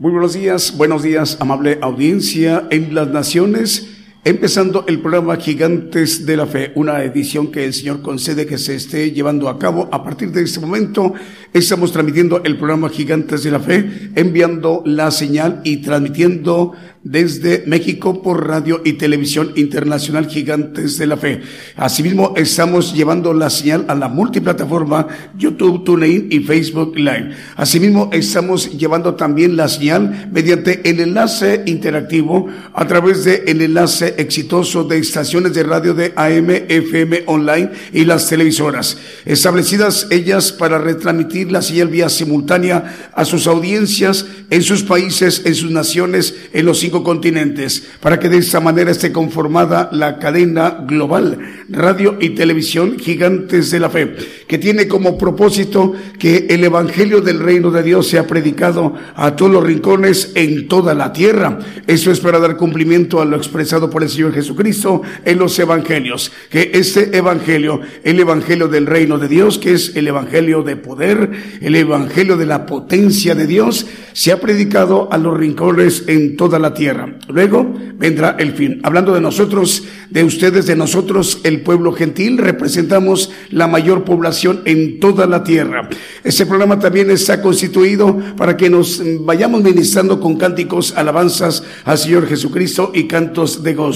[0.00, 3.99] Muy buenos días, buenos días, amable audiencia en las naciones.
[4.22, 8.74] Empezando el programa Gigantes de la Fe, una edición que el Señor concede que se
[8.74, 9.88] esté llevando a cabo.
[9.90, 11.14] A partir de este momento
[11.54, 18.22] estamos transmitiendo el programa Gigantes de la Fe, enviando la señal y transmitiendo desde México
[18.22, 21.40] por radio y televisión internacional Gigantes de la Fe.
[21.76, 27.30] Asimismo, estamos llevando la señal a la multiplataforma YouTube, TuneIn y Facebook Live.
[27.56, 34.84] Asimismo, estamos llevando también la señal mediante el enlace interactivo a través el enlace exitoso
[34.84, 41.50] de estaciones de radio de AM, FM online y las televisoras, establecidas ellas para retransmitir
[41.50, 46.80] la señal vía simultánea a sus audiencias en sus países, en sus naciones, en los
[46.88, 51.38] continentes, para que de esta manera esté conformada la cadena global,
[51.68, 54.16] radio y televisión gigantes de la fe,
[54.48, 59.52] que tiene como propósito que el Evangelio del Reino de Dios sea predicado a todos
[59.52, 61.58] los rincones en toda la tierra.
[61.86, 66.32] Eso es para dar cumplimiento a lo expresado por el Señor Jesucristo en los Evangelios,
[66.50, 71.30] que este Evangelio, el Evangelio del Reino de Dios, que es el Evangelio de poder,
[71.60, 76.58] el Evangelio de la potencia de Dios, se ha predicado a los rincones en toda
[76.58, 77.14] la tierra tierra.
[77.28, 78.80] Luego vendrá el fin.
[78.82, 84.98] Hablando de nosotros, de ustedes, de nosotros, el pueblo gentil, representamos la mayor población en
[84.98, 85.90] toda la tierra.
[86.24, 92.26] Este programa también está constituido para que nos vayamos ministrando con cánticos, alabanzas al Señor
[92.26, 93.89] Jesucristo y cantos de gozo.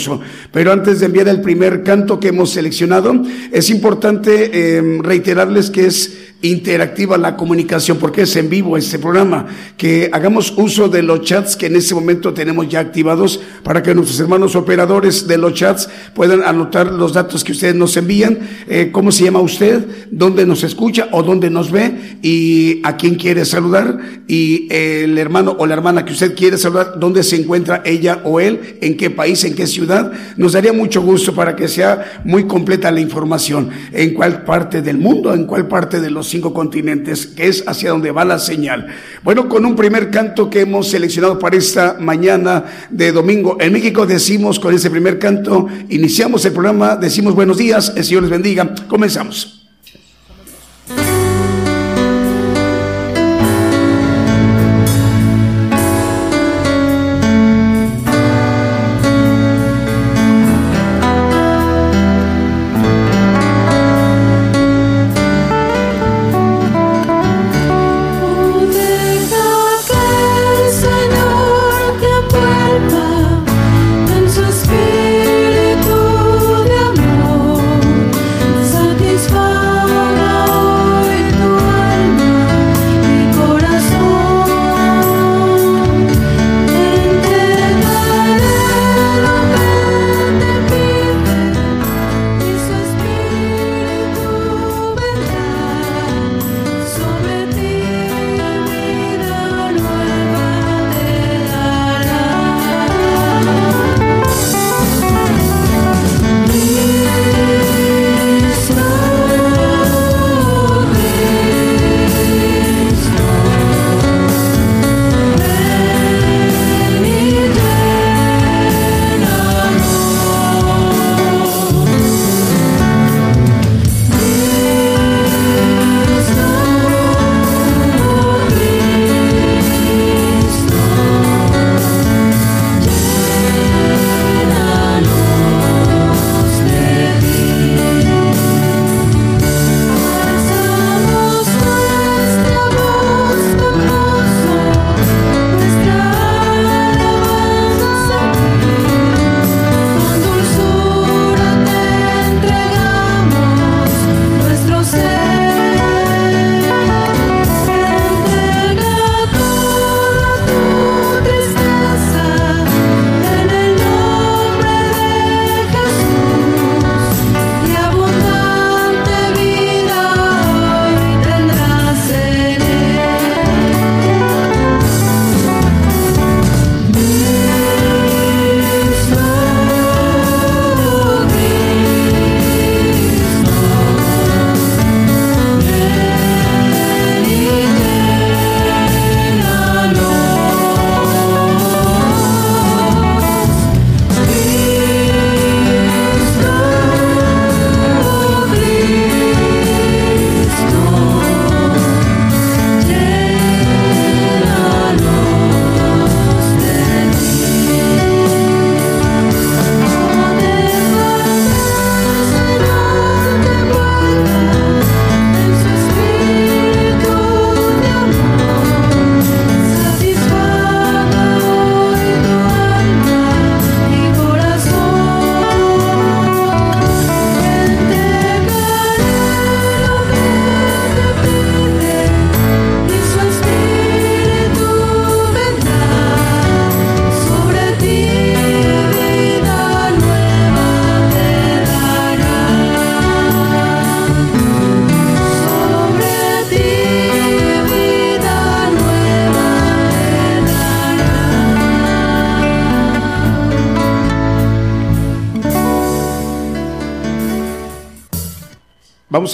[0.52, 3.22] Pero antes de enviar el primer canto que hemos seleccionado,
[3.52, 9.46] es importante eh, reiterarles que es interactiva la comunicación, porque es en vivo este programa,
[9.78, 13.94] que hagamos uso de los chats que en este momento tenemos ya activados para que
[13.94, 18.38] nuestros hermanos operadores de los chats puedan anotar los datos que ustedes nos envían,
[18.68, 23.14] eh, cómo se llama usted, dónde nos escucha o dónde nos ve y a quién
[23.14, 27.82] quiere saludar y el hermano o la hermana que usted quiere saludar, dónde se encuentra
[27.86, 30.12] ella o él, en qué país, en qué ciudad.
[30.36, 34.98] Nos daría mucho gusto para que sea muy completa la información, en cuál parte del
[34.98, 38.88] mundo, en cuál parte de los cinco continentes, que es hacia donde va la señal.
[39.22, 44.04] Bueno, con un primer canto que hemos seleccionado para esta mañana de domingo en México,
[44.04, 48.74] decimos con ese primer canto, iniciamos el programa, decimos buenos días, el Señor les bendiga,
[48.88, 49.63] comenzamos.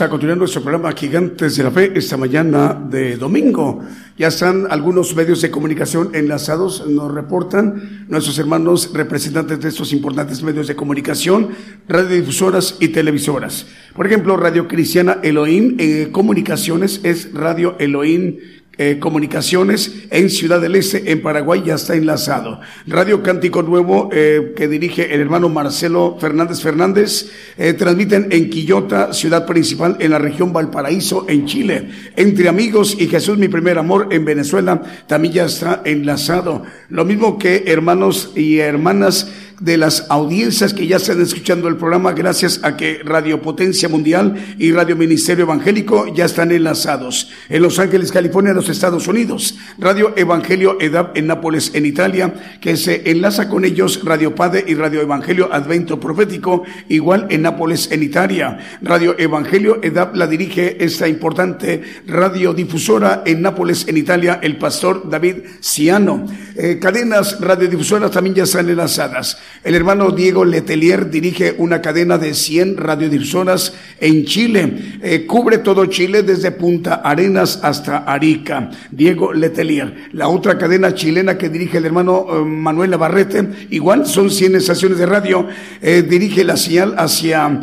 [0.01, 3.81] A continuar nuestro programa Gigantes de la Fe esta mañana de domingo.
[4.17, 10.43] Ya están algunos medios de comunicación enlazados, nos reportan nuestros hermanos representantes de estos importantes
[10.43, 11.51] medios de comunicación,
[11.87, 13.67] radiodifusoras y televisoras.
[13.95, 18.39] Por ejemplo, Radio Cristiana Elohim eh, Comunicaciones es Radio Elohim
[18.83, 22.63] eh, Comunicaciones en Ciudad del Este, en Paraguay, ya está enlazado.
[22.87, 29.13] Radio Cántico Nuevo, eh, que dirige el hermano Marcelo Fernández Fernández, eh, transmiten en Quillota,
[29.13, 31.91] ciudad principal en la región Valparaíso, en Chile.
[32.17, 36.63] Entre Amigos y Jesús, mi primer amor, en Venezuela, también ya está enlazado.
[36.89, 39.31] Lo mismo que hermanos y hermanas
[39.61, 44.35] de las audiencias que ya están escuchando el programa gracias a que Radio Potencia Mundial
[44.59, 49.59] y Radio Ministerio Evangélico ya están enlazados en Los Ángeles, California, los Estados Unidos.
[49.79, 54.75] Radio Evangelio EDAP en Nápoles, en Italia, que se enlaza con ellos Radio Padre y
[54.75, 58.59] Radio Evangelio Advento Profético, igual en Nápoles, en Italia.
[58.81, 65.37] Radio Evangelio EDAP la dirige esta importante radiodifusora en Nápoles, en Italia, el pastor David
[65.61, 66.25] Ciano.
[66.63, 69.39] Eh, cadenas radiodifusoras también ya están enlazadas.
[69.65, 74.99] El hermano Diego Letelier dirige una cadena de 100 radiodifusoras en Chile.
[75.03, 78.69] Eh, cubre todo Chile desde Punta Arenas hasta Arica.
[78.91, 80.11] Diego Letelier.
[80.13, 84.99] La otra cadena chilena que dirige el hermano eh, Manuel Navarrete, igual son 100 estaciones
[84.99, 85.49] de radio,
[85.81, 87.63] dirige la señal hacia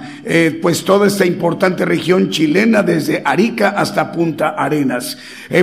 [0.62, 5.18] pues toda esta importante región chilena desde Arica hasta Punta Arenas.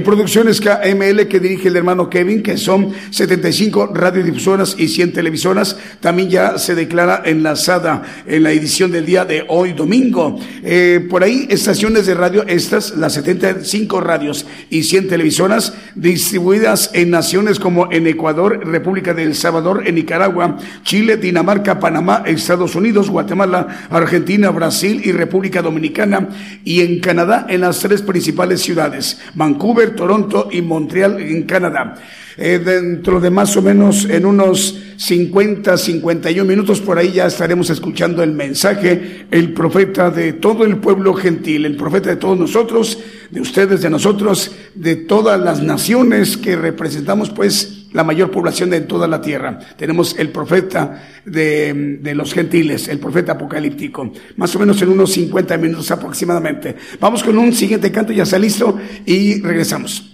[0.04, 2.92] producciones KML que dirige el hermano Kevin, que son
[3.24, 5.76] 75 radiodifusoras y 100 televisoras.
[6.00, 10.38] También ya se declara enlazada en la edición del día de hoy, domingo.
[10.62, 17.10] Eh, por ahí, estaciones de radio, estas, las 75 radios y 100 televisoras, distribuidas en
[17.10, 23.88] naciones como en Ecuador, República del Salvador, en Nicaragua, Chile, Dinamarca, Panamá, Estados Unidos, Guatemala,
[23.90, 26.28] Argentina, Brasil y República Dominicana,
[26.64, 31.94] y en Canadá, en las tres principales ciudades, Vancouver, Toronto y Montreal, en Canadá.
[32.36, 37.70] Eh, dentro de más o menos en unos 50, 51 minutos por ahí ya estaremos
[37.70, 42.98] escuchando el mensaje, el profeta de todo el pueblo gentil, el profeta de todos nosotros,
[43.30, 48.80] de ustedes, de nosotros, de todas las naciones que representamos pues la mayor población de
[48.80, 49.60] toda la tierra.
[49.76, 55.12] Tenemos el profeta de, de, los gentiles, el profeta apocalíptico, más o menos en unos
[55.12, 56.74] 50 minutos aproximadamente.
[56.98, 58.76] Vamos con un siguiente canto, ya está listo
[59.06, 60.13] y regresamos.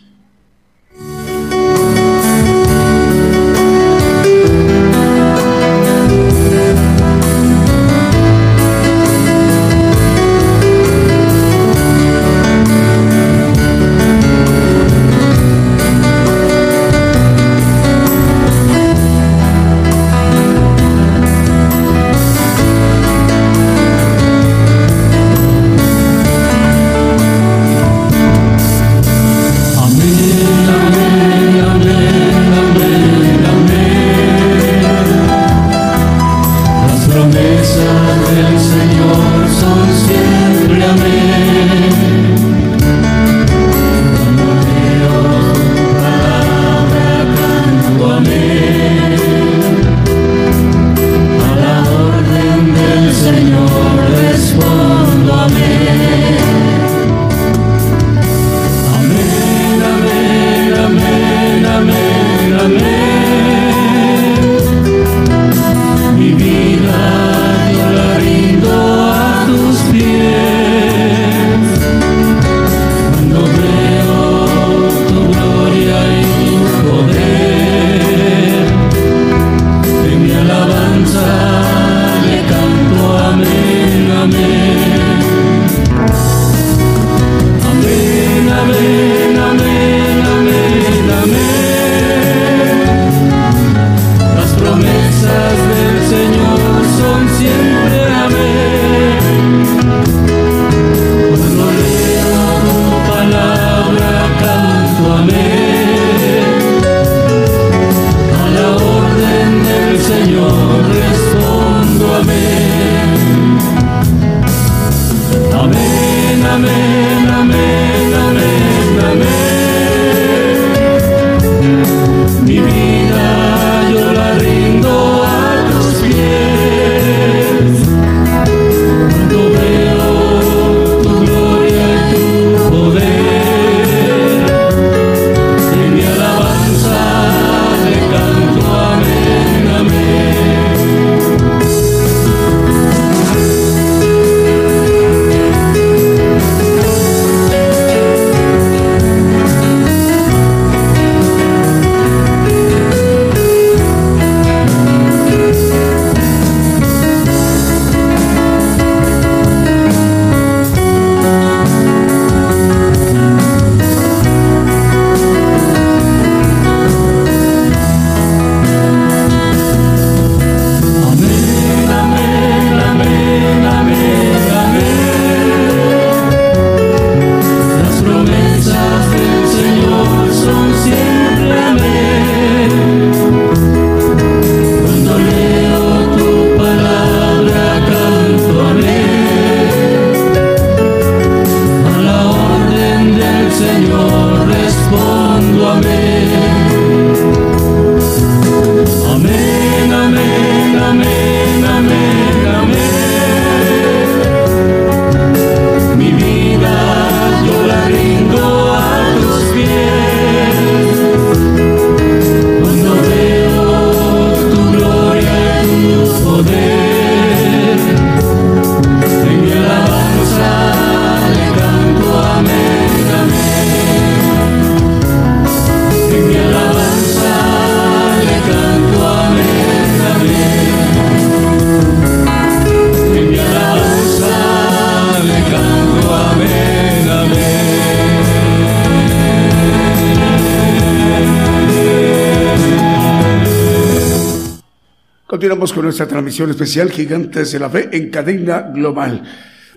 [246.38, 249.22] Especial Gigantes de la Fe en cadena global.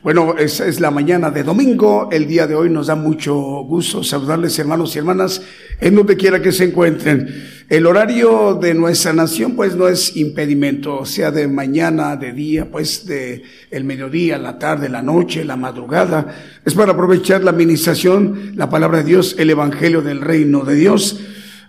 [0.04, 2.10] Bueno, esa es la mañana de domingo.
[2.12, 5.42] El día de hoy nos da mucho gusto saludarles hermanos y hermanas
[5.80, 7.28] en donde quiera que se encuentren.
[7.70, 13.06] El horario de nuestra nación pues no es impedimento, sea de mañana, de día, pues
[13.06, 16.36] de el mediodía, la tarde, la noche, la madrugada.
[16.66, 21.20] Es para aprovechar la administración, la palabra de Dios, el evangelio del reino de Dios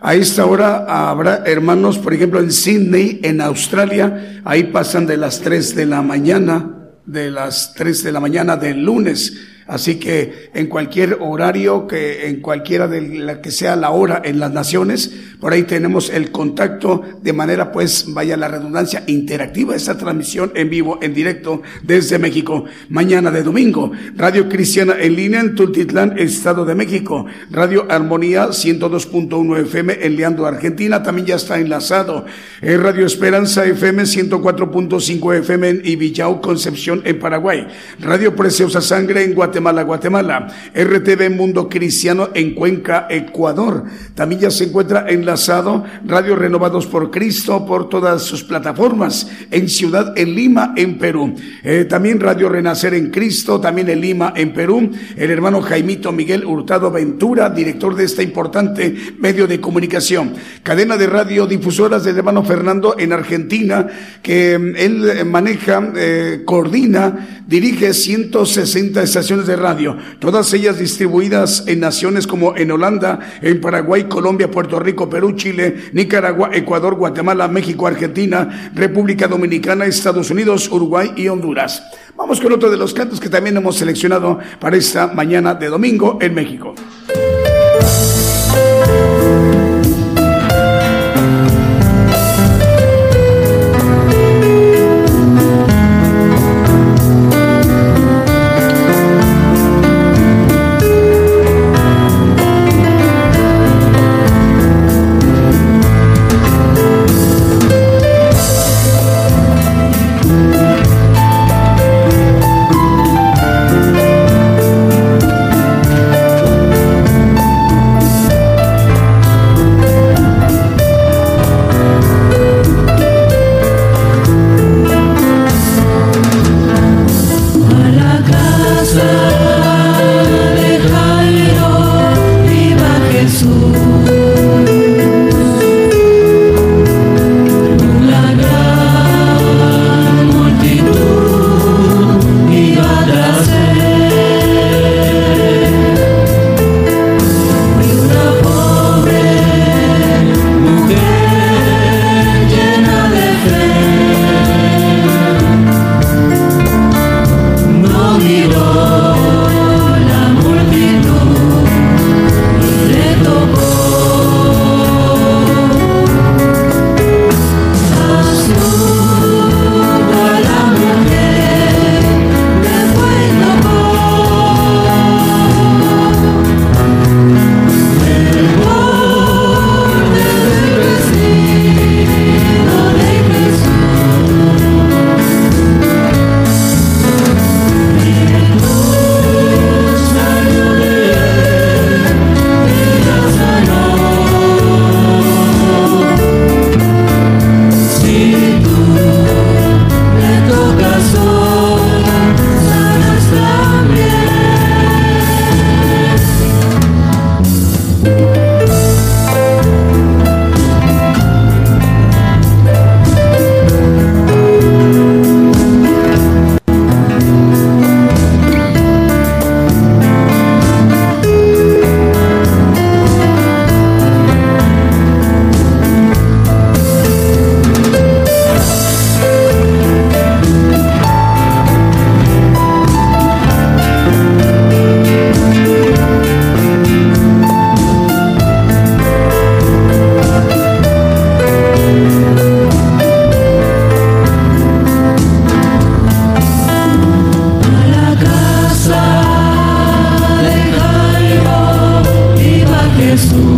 [0.07, 5.41] a esta hora habrá hermanos, por ejemplo, en Sydney, en Australia, ahí pasan de las
[5.41, 9.33] 3 de la mañana, de las 3 de la mañana del lunes.
[9.67, 14.41] Así que en cualquier horario, que en cualquiera de la que sea la hora en
[14.41, 15.11] las naciones,
[15.45, 20.71] por ahí tenemos el contacto de manera, pues, vaya la redundancia, interactiva, esta transmisión en
[20.71, 22.65] vivo, en directo desde México.
[22.89, 27.27] Mañana de domingo, Radio Cristiana en línea en Tultitlán, Estado de México.
[27.51, 32.25] Radio Armonía 102.1 FM en Leandro, Argentina, también ya está enlazado.
[32.63, 37.67] Eh, Radio Esperanza FM 104.5 FM en Ibillau, Concepción, en Paraguay.
[38.01, 39.83] Radio Preciosa Sangre en Guatemala.
[39.83, 40.47] Guatemala.
[40.75, 43.85] RTV Mundo Cristiano en Cuenca, Ecuador.
[44.15, 49.29] También ya se encuentra enlazado Radio Renovados por Cristo por todas sus plataformas.
[49.51, 51.35] En Ciudad, en Lima, en Perú.
[51.65, 54.93] Eh, también Radio Renacer en Cristo, también en Lima, en Perú.
[55.17, 60.35] El hermano Jaimito Miguel Hurtado Ventura, director de esta importante medio de comunicación.
[60.63, 63.89] Cadena de radio difusoras del hermano Fernando en Argentina,
[64.23, 71.81] que mm, él maneja, eh, coordina, dirige 160 estaciones de radio, todas ellas distribuidas en
[71.81, 77.87] naciones como en Holanda, en Paraguay, Colombia, Puerto Rico, Perú, Chile, Nicaragua, Ecuador, Guatemala, México,
[77.87, 81.85] Argentina, República Dominicana, Estados Unidos, Uruguay y Honduras.
[82.17, 86.19] Vamos con otro de los cantos que también hemos seleccionado para esta mañana de domingo
[86.21, 86.75] en México.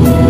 [0.04, 0.25] you.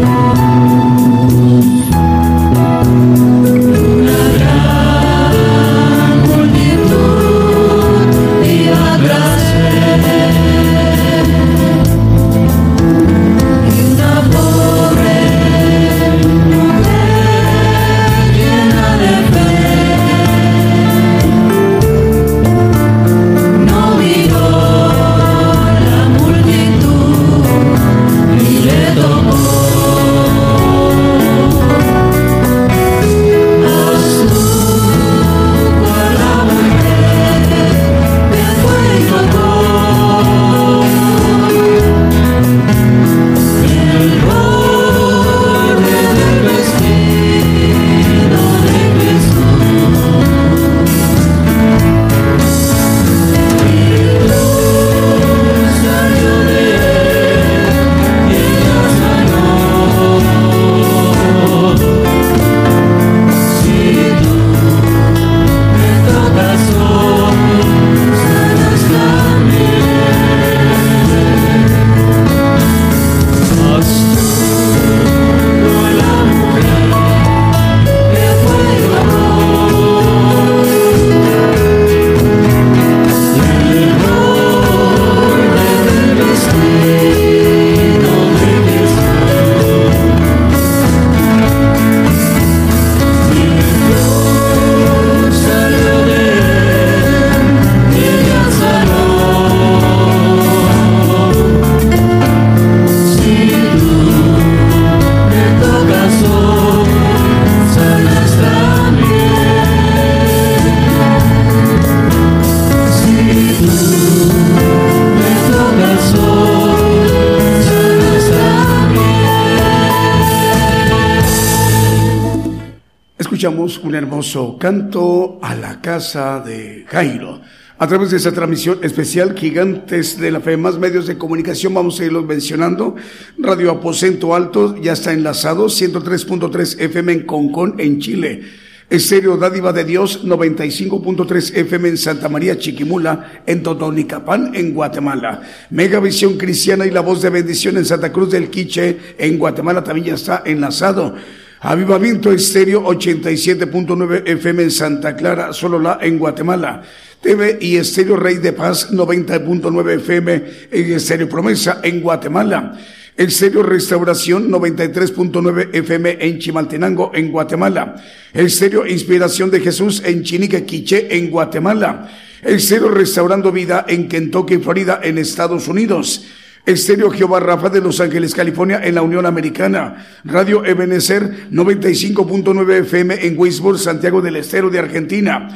[124.26, 127.40] Hermoso canto a la casa de Jairo.
[127.78, 132.00] A través de esa transmisión especial, Gigantes de la Fe, más medios de comunicación, vamos
[132.00, 132.96] a irlos mencionando.
[133.38, 138.42] Radio Aposento Alto ya está enlazado, 103.3 FM en Concón, en Chile.
[138.90, 145.42] Estéreo Dádiva de Dios, 95.3 FM en Santa María Chiquimula, en Totonicapán, en Guatemala.
[145.70, 150.08] Megavisión Cristiana y la Voz de Bendición en Santa Cruz del Quiche, en Guatemala también
[150.08, 151.14] ya está enlazado.
[151.60, 156.82] Avivamiento Estéreo 87.9 FM en Santa Clara, Solola, en Guatemala.
[157.22, 162.78] TV y Estéreo Rey de Paz 90.9 FM en Estéreo Promesa, en Guatemala.
[163.16, 168.04] Estéreo Restauración 93.9 FM en Chimaltenango, en Guatemala.
[168.34, 172.10] Estéreo Inspiración de Jesús en Chinique, Quiche, en Guatemala.
[172.42, 176.26] Estéreo Restaurando Vida en Kentucky, Florida, en Estados Unidos.
[176.66, 180.04] Estéreo Jehová Rafa de Los Ángeles, California, en la Unión Americana.
[180.24, 185.48] Radio Ebenezer 95.9 FM en Wisborne, Santiago del Estero de Argentina.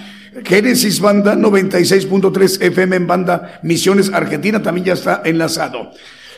[0.44, 5.90] Génesis Banda 96.3 FM en Banda Misiones Argentina también ya está enlazado.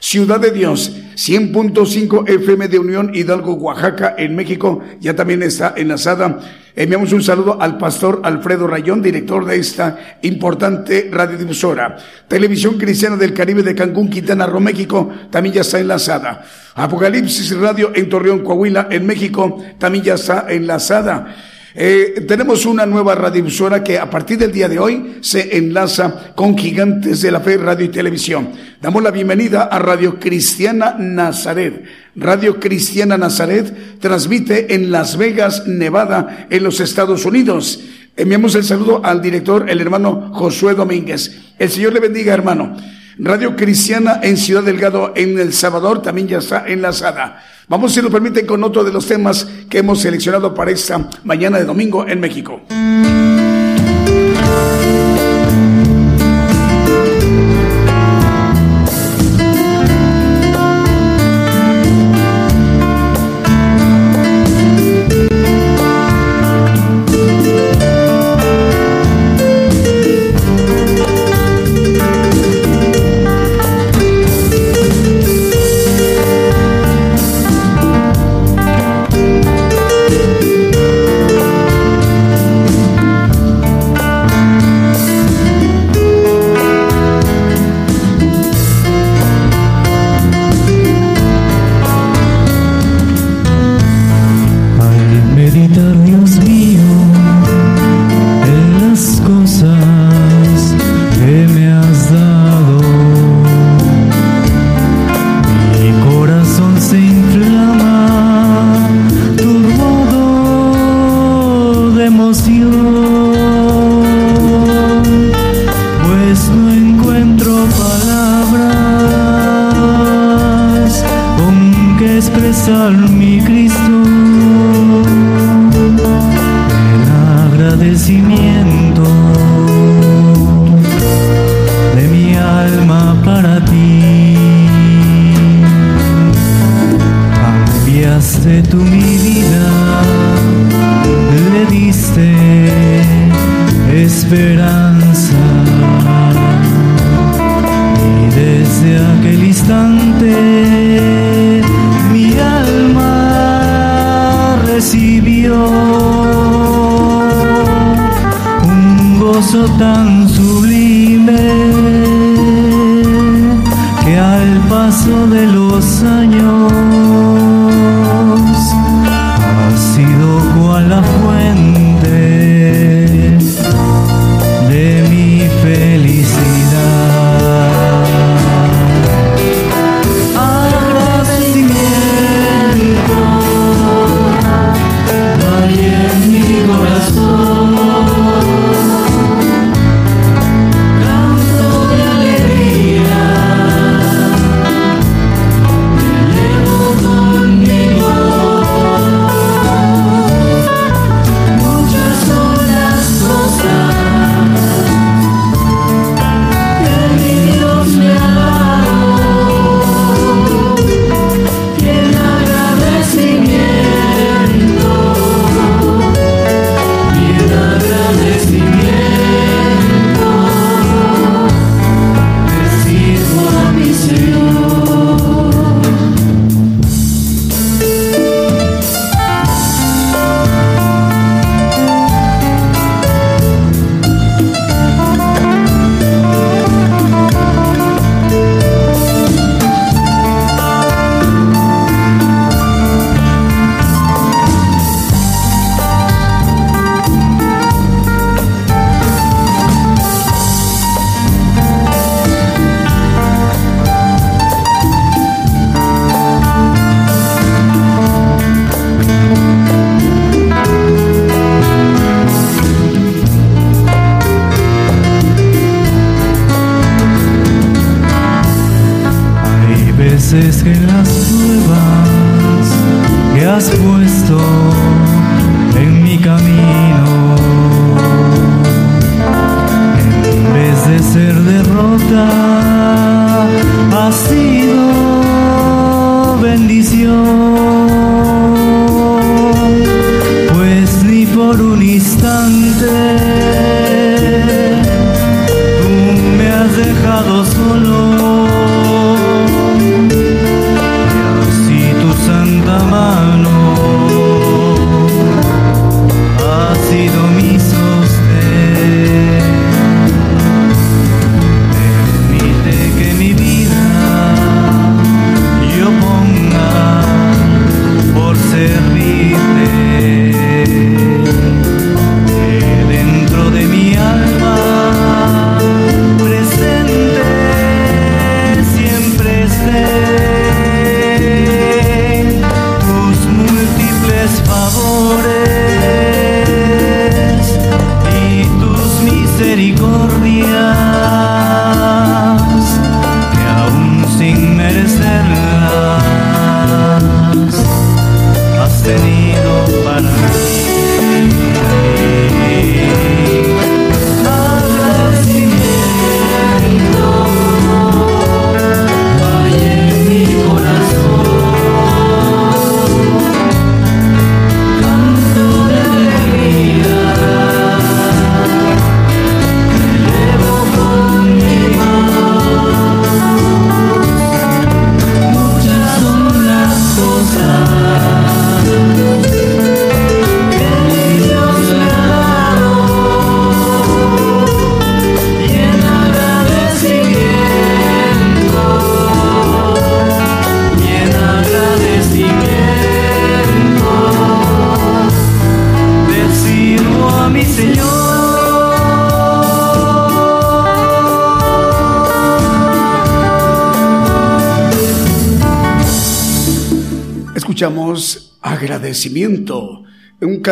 [0.03, 6.41] Ciudad de Dios, 100.5 FM de Unión Hidalgo, Oaxaca, en México, ya también está enlazada.
[6.75, 11.99] Enviamos un saludo al pastor Alfredo Rayón, director de esta importante radiodifusora.
[12.27, 16.45] Televisión Cristiana del Caribe de Cancún, Quintana Roo, México, también ya está enlazada.
[16.75, 21.33] Apocalipsis Radio en Torreón, Coahuila, en México, también ya está enlazada.
[21.75, 26.57] Eh, tenemos una nueva radiodifusora que a partir del día de hoy se enlaza con
[26.57, 28.51] Gigantes de la Fe Radio y Televisión.
[28.81, 31.83] Damos la bienvenida a Radio Cristiana Nazaret.
[32.15, 37.81] Radio Cristiana Nazaret transmite en Las Vegas, Nevada, en los Estados Unidos.
[38.19, 41.55] Enviamos el saludo al director, el hermano Josué Domínguez.
[41.59, 42.77] El Señor le bendiga, hermano.
[43.19, 47.43] Radio Cristiana en Ciudad Delgado, en El Salvador, también ya está enlazada.
[47.69, 51.59] Vamos, si nos permiten, con otro de los temas que hemos seleccionado para esta mañana
[51.59, 52.63] de domingo en México.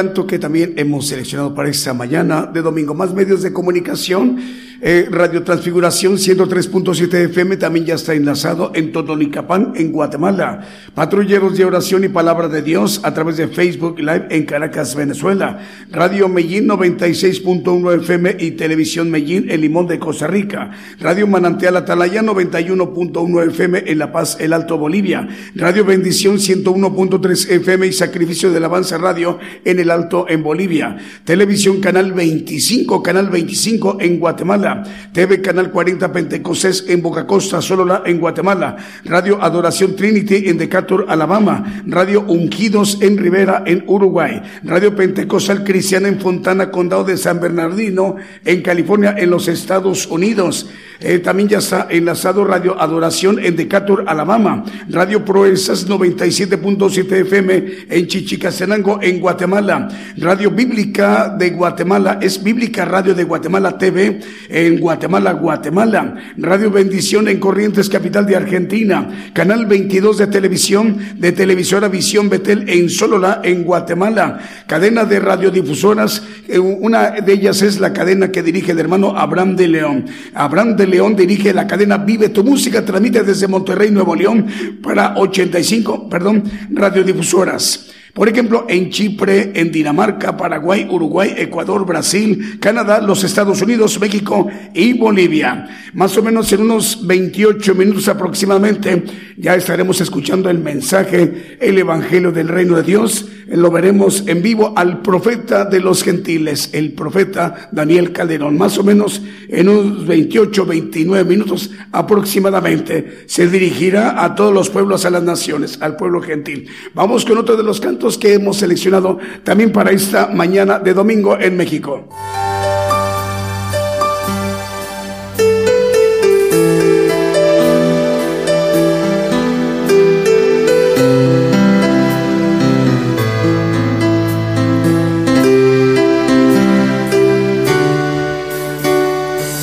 [0.00, 2.94] Canto que también hemos seleccionado para esta mañana de domingo.
[2.94, 4.38] Más medios de comunicación
[4.82, 10.66] eh, Radio Transfiguración 103.7 FM también ya está enlazado en Totonicapán, en Guatemala.
[10.94, 15.58] Patrulleros de oración y palabra de Dios a través de Facebook Live en Caracas, Venezuela.
[15.90, 20.70] Radio Medellín 96.1 FM y Televisión Medellín en Limón de Costa Rica.
[20.98, 25.28] Radio Manantial Atalaya 91.1 FM en La Paz, el Alto Bolivia.
[25.54, 30.96] Radio Bendición 101.3 FM y Sacrificio del Avance Radio en el Alto en Bolivia.
[31.24, 34.69] Televisión Canal 25, Canal 25 en Guatemala.
[35.12, 41.06] TV Canal 40 Pentecostés en Boca Costa, Solola en Guatemala, Radio Adoración Trinity en Decatur,
[41.08, 47.40] Alabama, Radio Ungidos en Rivera en Uruguay, Radio Pentecostal Cristiana en Fontana, Condado de San
[47.40, 50.68] Bernardino en California, en los Estados Unidos.
[51.02, 54.64] Eh, también ya está enlazado Radio Adoración en Decatur, Alabama.
[54.90, 59.88] Radio Proezas 97.7 FM en Chichicastenango, en Guatemala.
[60.18, 66.16] Radio Bíblica de Guatemala es Bíblica Radio de Guatemala TV en Guatemala, Guatemala.
[66.36, 69.30] Radio Bendición en Corrientes, capital de Argentina.
[69.32, 74.38] Canal 22 de televisión de Televisora Visión Betel en Solola, en Guatemala.
[74.66, 76.22] Cadena de radiodifusoras.
[76.46, 80.04] Eh, una de ellas es la cadena que dirige el hermano Abraham de León.
[80.34, 84.46] Abraham de León dirige la cadena Vive tu Música, transmite desde Monterrey, Nuevo León,
[84.82, 87.90] para 85, perdón, radiodifusoras.
[88.14, 94.48] Por ejemplo, en Chipre, en Dinamarca, Paraguay, Uruguay, Ecuador, Brasil, Canadá, los Estados Unidos, México
[94.74, 95.68] y Bolivia.
[95.94, 99.04] Más o menos en unos 28 minutos aproximadamente
[99.36, 103.26] ya estaremos escuchando el mensaje, el Evangelio del Reino de Dios.
[103.48, 108.56] Lo veremos en vivo al profeta de los gentiles, el profeta Daniel Calderón.
[108.56, 115.04] Más o menos en unos 28, 29 minutos aproximadamente se dirigirá a todos los pueblos,
[115.04, 116.68] a las naciones, al pueblo gentil.
[116.94, 121.38] Vamos con otro de los cantos que hemos seleccionado también para esta mañana de domingo
[121.38, 122.08] en México.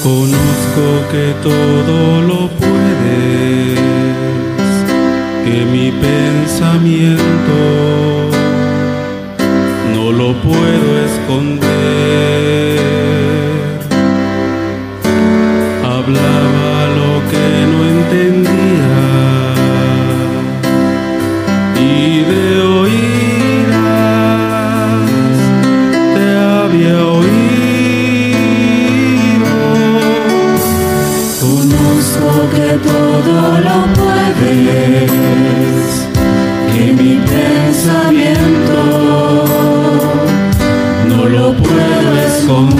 [0.04, 3.80] Conozco que todo lo puedes,
[5.44, 8.17] que mi pensamiento
[11.28, 12.80] esconder.
[15.84, 18.94] Hablaba lo que no entendía
[21.76, 22.44] y de
[22.80, 23.76] oídas
[26.16, 27.36] te había oído.
[31.42, 33.38] Conozco que todo
[33.68, 35.12] lo puedes,
[36.74, 38.17] que mi pensamiento
[42.48, 42.77] puedo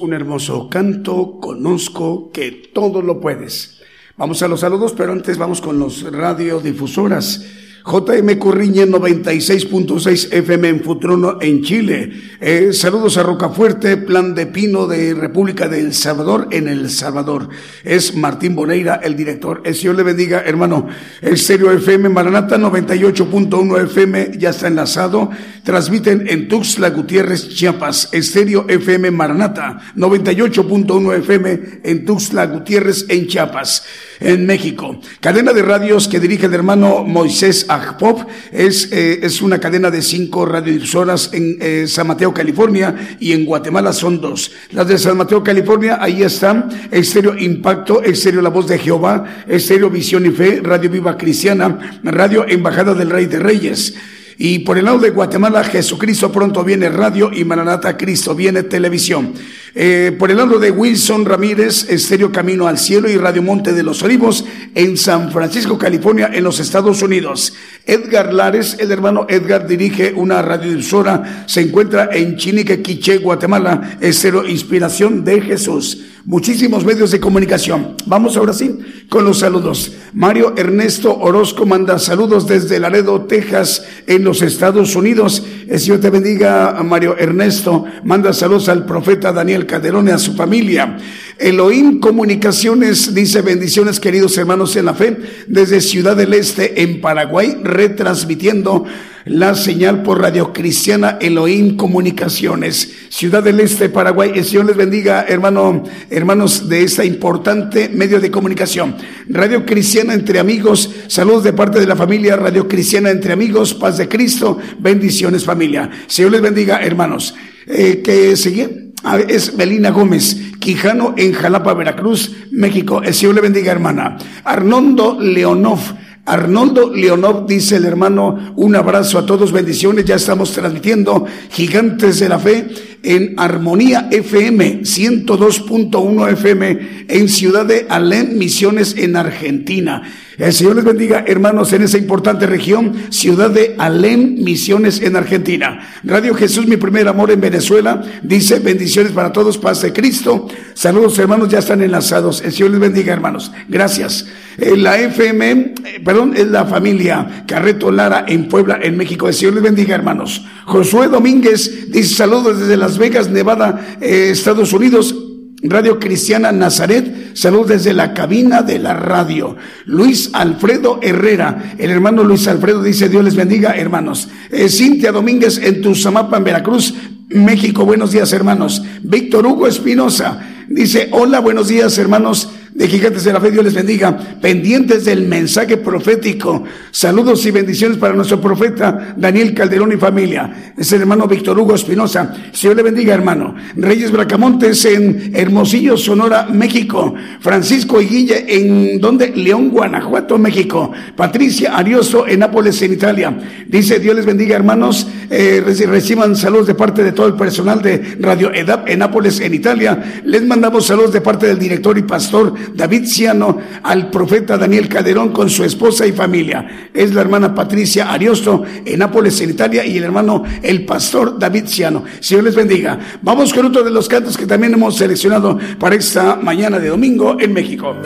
[0.00, 3.80] Un hermoso canto, conozco que todo lo puedes.
[4.16, 7.44] Vamos a los saludos, pero antes vamos con los radiodifusoras.
[7.84, 12.12] JM Corriñe 96.6 FM en Futrono en Chile.
[12.50, 17.50] Eh, saludos a Rocafuerte, Plan de Pino de República de El Salvador en El Salvador.
[17.84, 19.60] Es Martín Boneira, el director.
[19.66, 20.88] El Señor le bendiga, hermano.
[21.34, 25.28] Serio FM Maranata 98.1 FM ya está enlazado.
[25.62, 28.08] Transmiten en Tuxtla Gutiérrez, Chiapas.
[28.12, 33.84] Estéreo FM Maranata 98.1 FM en Tuxtla Gutiérrez en Chiapas
[34.20, 34.98] en México.
[35.20, 40.02] Cadena de radios que dirige el hermano Moisés Agpop es, eh, es una cadena de
[40.02, 44.52] cinco radiodifusoras en eh, San Mateo, California y en Guatemala son dos.
[44.70, 49.90] Las de San Mateo, California, ahí están Estéreo Impacto, Estéreo La Voz de Jehová, Estéreo
[49.90, 53.94] Visión y Fe, Radio Viva Cristiana, Radio Embajada del Rey de Reyes.
[54.40, 59.34] Y por el lado de Guatemala, Jesucristo pronto viene radio y Maranata Cristo viene televisión.
[59.74, 63.82] Eh, por el lado de Wilson Ramírez, Estéreo Camino al Cielo y Radio Monte de
[63.82, 64.44] los Olivos
[64.76, 67.52] en San Francisco, California, en los Estados Unidos.
[67.84, 74.46] Edgar Lares, el hermano Edgar, dirige una radiodifusora, se encuentra en Chinique, Quiché, Guatemala, Estéreo
[74.46, 76.04] Inspiración de Jesús.
[76.28, 77.94] Muchísimos medios de comunicación.
[78.04, 79.92] Vamos ahora sí con los saludos.
[80.12, 85.42] Mario Ernesto Orozco manda saludos desde Laredo, Texas, en los Estados Unidos.
[85.66, 87.86] El Señor te bendiga, Mario Ernesto.
[88.04, 90.98] Manda saludos al profeta Daniel Calderón y a su familia.
[91.38, 95.16] Elohim Comunicaciones dice bendiciones queridos hermanos en la fe
[95.46, 98.84] desde Ciudad del Este en Paraguay retransmitiendo
[99.24, 104.32] la señal por Radio Cristiana Elohim Comunicaciones, Ciudad del Este, Paraguay.
[104.34, 108.96] El Señor les bendiga, hermano, hermanos de esta importante medio de comunicación.
[109.28, 113.98] Radio Cristiana entre amigos, saludos de parte de la familia Radio Cristiana entre amigos, paz
[113.98, 115.90] de Cristo, bendiciones familia.
[116.06, 117.34] Señor les bendiga, hermanos.
[117.66, 118.88] Eh, que sigue
[119.28, 123.02] es Melina Gómez, Quijano en Jalapa, Veracruz, México.
[123.02, 124.16] El Señor le bendiga, hermana.
[124.44, 125.80] Arnoldo Leonov
[126.28, 132.28] Arnoldo Leonov dice el hermano, un abrazo a todos, bendiciones, ya estamos transmitiendo Gigantes de
[132.28, 132.68] la Fe
[133.02, 140.02] en Armonía FM 102.1 FM en Ciudad de Alén, Misiones en Argentina.
[140.38, 145.80] El Señor les bendiga, hermanos, en esa importante región, ciudad de Alem, Misiones en Argentina.
[146.04, 150.46] Radio Jesús, mi primer amor en Venezuela, dice bendiciones para todos, paz de Cristo.
[150.74, 152.40] Saludos, hermanos, ya están enlazados.
[152.40, 153.50] El Señor les bendiga, hermanos.
[153.68, 154.28] Gracias.
[154.58, 159.26] Eh, la FM, eh, perdón, es la familia Carreto Lara en Puebla, en México.
[159.26, 160.46] El Señor les bendiga, hermanos.
[160.66, 165.16] Josué Domínguez dice saludos desde Las Vegas, Nevada, eh, Estados Unidos.
[165.60, 169.56] Radio Cristiana Nazaret, salud desde la cabina de la radio.
[169.86, 174.28] Luis Alfredo Herrera, el hermano Luis Alfredo dice, Dios les bendiga, hermanos.
[174.50, 176.94] Eh, Cintia Domínguez en Tuzamapa, en Veracruz,
[177.28, 178.82] México, buenos días, hermanos.
[179.02, 182.48] Víctor Hugo Espinosa dice, hola, buenos días, hermanos
[182.78, 186.62] de Gigantes de la Fe, Dios les bendiga, pendientes del mensaje profético.
[186.92, 190.72] Saludos y bendiciones para nuestro profeta Daniel Calderón y familia.
[190.76, 192.32] Es el hermano Víctor Hugo Espinosa.
[192.52, 193.56] Señor le bendiga, hermano.
[193.74, 197.16] Reyes Bracamontes en Hermosillo, Sonora, México.
[197.40, 200.92] Francisco Guille en donde León, Guanajuato, México.
[201.16, 203.36] Patricia Arioso en Nápoles, en Italia.
[203.66, 205.08] Dice, Dios les bendiga, hermanos.
[205.30, 209.52] Eh, reciban saludos de parte de todo el personal de Radio EDAP en Nápoles, en
[209.52, 210.22] Italia.
[210.24, 215.32] Les mandamos saludos de parte del director y pastor David Ciano al profeta Daniel Calderón
[215.32, 216.90] con su esposa y familia.
[216.92, 221.66] Es la hermana Patricia Ariosto en Nápoles, en Italia, y el hermano el pastor David
[221.66, 222.04] Ciano.
[222.20, 222.98] Señor les bendiga.
[223.22, 227.36] Vamos con otro de los cantos que también hemos seleccionado para esta mañana de domingo
[227.38, 227.96] en México.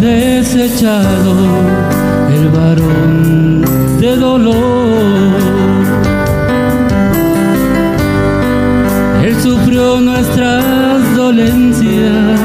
[0.00, 1.34] Desechado
[2.30, 3.62] el varón
[4.00, 5.40] de dolor.
[9.24, 12.39] Él sufrió nuestras dolencias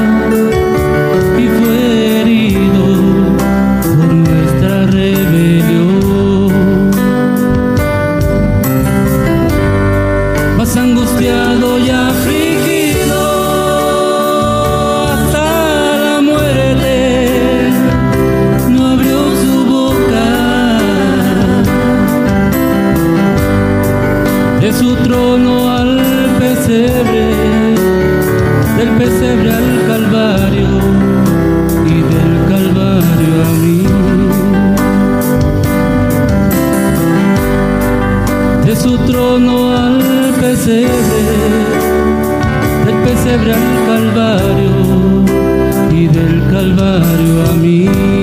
[39.36, 40.88] trono al pesebre,
[42.86, 45.24] del pesebre al calvario
[45.92, 48.15] y del calvario a mí.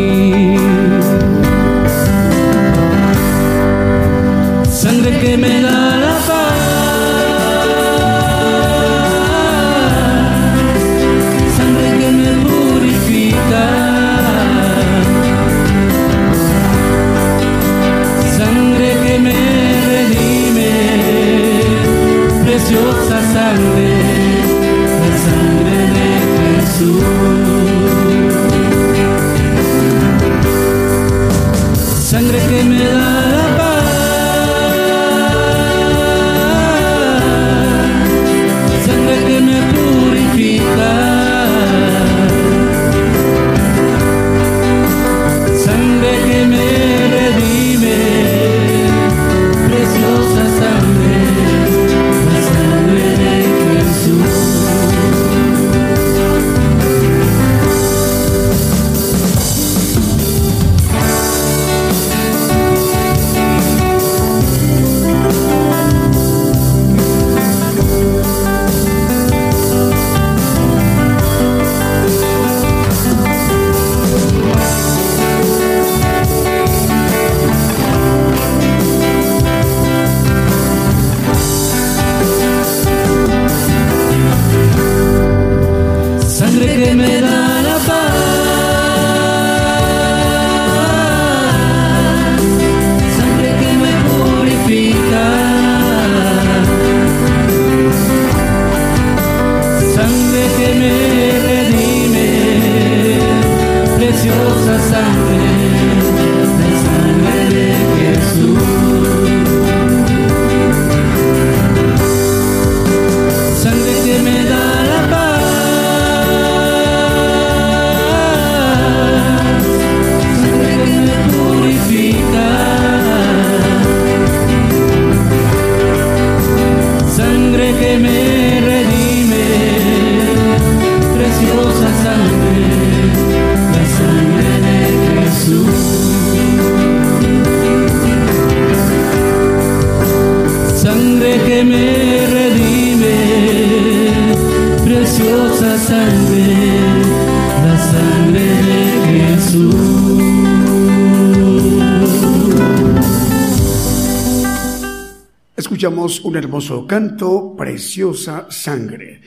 [158.23, 159.19] Preciosa Sangre.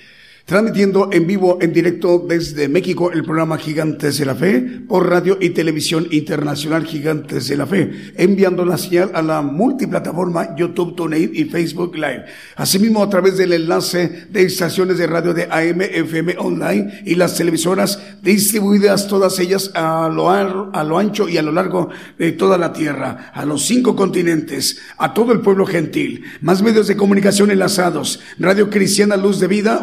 [0.46, 5.38] Transmitiendo en vivo, en directo desde México, el programa Gigantes de la Fe por radio
[5.40, 11.32] y televisión internacional Gigantes de la Fe, enviando la señal a la multiplataforma YouTube, TuneIn
[11.34, 12.26] y Facebook Live.
[12.54, 17.34] Asimismo, a través del enlace de estaciones de radio de AM, FM online y las
[17.34, 21.88] televisoras distribuidas todas ellas a lo, a lo ancho y a lo largo
[22.20, 26.22] de toda la tierra, a los cinco continentes, a todo el pueblo gentil.
[26.40, 28.20] Más medios de comunicación enlazados.
[28.38, 29.80] Radio Cristiana Luz de Vida,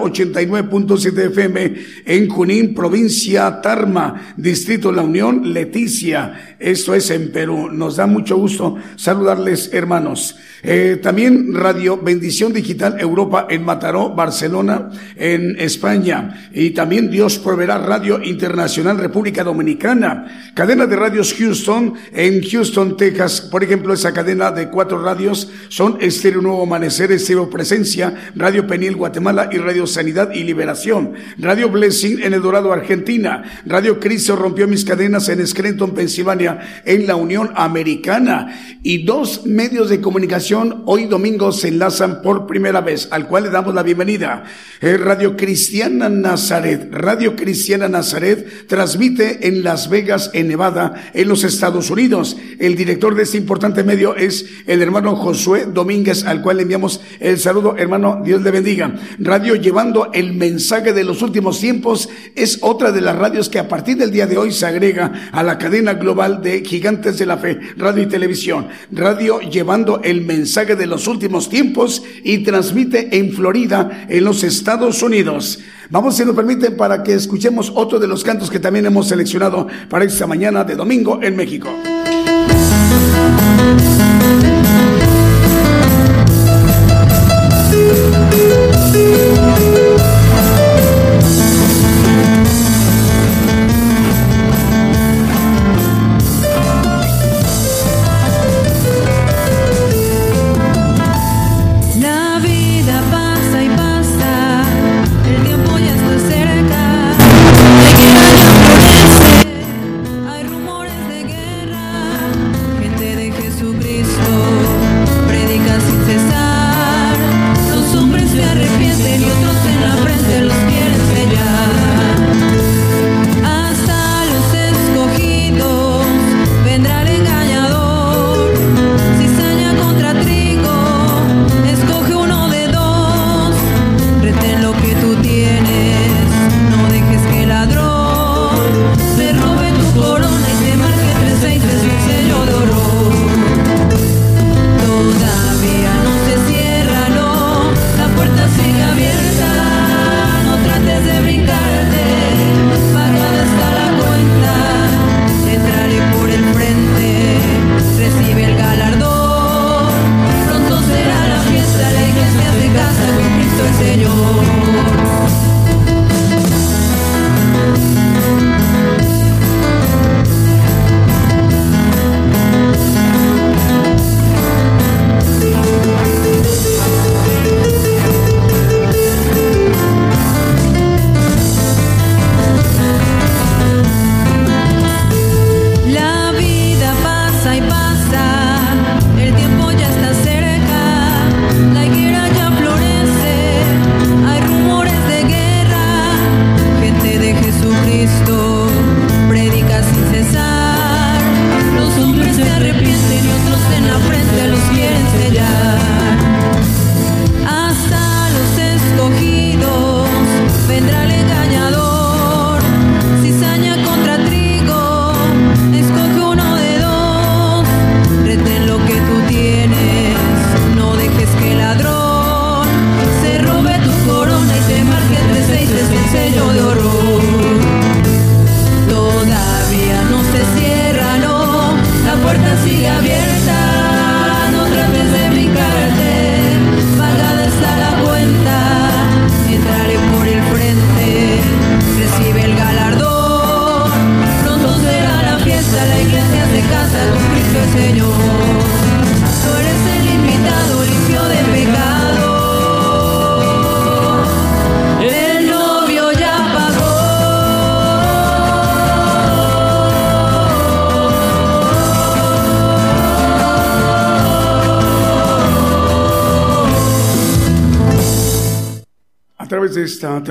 [0.70, 6.56] 89.7 FM en Junín, provincia Tarma, Distrito La Unión, Leticia.
[6.60, 7.70] Esto es en Perú.
[7.72, 10.36] Nos da mucho gusto saludarles, hermanos.
[10.66, 16.50] Eh, también Radio Bendición Digital Europa en Mataró, Barcelona, en España.
[16.54, 20.52] Y también Dios Proveerá Radio Internacional República Dominicana.
[20.54, 23.42] Cadena de radios Houston en Houston, Texas.
[23.42, 28.96] Por ejemplo, esa cadena de cuatro radios son Estéreo Nuevo Amanecer, Estéreo Presencia, Radio Peniel
[28.96, 31.12] Guatemala y Radio Sanidad y liberación.
[31.40, 33.44] Radio Blessing en El Dorado, Argentina.
[33.66, 38.80] Radio Cristo rompió mis cadenas en Scranton, Pensilvania, en la Unión Americana.
[38.82, 43.50] Y dos medios de comunicación hoy domingo se enlazan por primera vez, al cual le
[43.50, 44.44] damos la bienvenida.
[44.82, 46.90] Radio Cristiana Nazaret.
[46.92, 52.38] Radio Cristiana Nazaret transmite en Las Vegas, en Nevada, en los Estados Unidos.
[52.60, 57.02] El director de este importante medio es el hermano Josué Domínguez, al cual le enviamos
[57.20, 58.94] el saludo, hermano, Dios le bendiga.
[59.20, 63.68] Radio llevando el mensaje de los últimos tiempos es otra de las radios que a
[63.68, 67.38] partir del día de hoy se agrega a la cadena global de Gigantes de la
[67.38, 68.68] Fe, radio y televisión.
[68.92, 70.43] Radio llevando el mensaje
[70.76, 75.60] de los últimos tiempos y transmite en Florida, en los Estados Unidos.
[75.90, 79.68] Vamos, si nos permiten, para que escuchemos otro de los cantos que también hemos seleccionado
[79.90, 81.70] para esta mañana de domingo en México.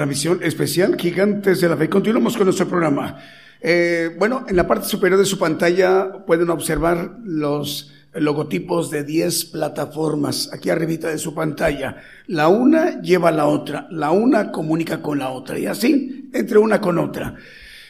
[0.02, 1.88] Transmisión especial Gigantes de la Fe.
[1.88, 3.20] Continuamos con nuestro programa.
[3.60, 9.44] Eh, bueno, en la parte superior de su pantalla pueden observar los logotipos de 10
[9.44, 12.02] plataformas aquí arribita de su pantalla.
[12.26, 16.58] La una lleva a la otra, la una comunica con la otra y así entre
[16.58, 17.36] una con otra.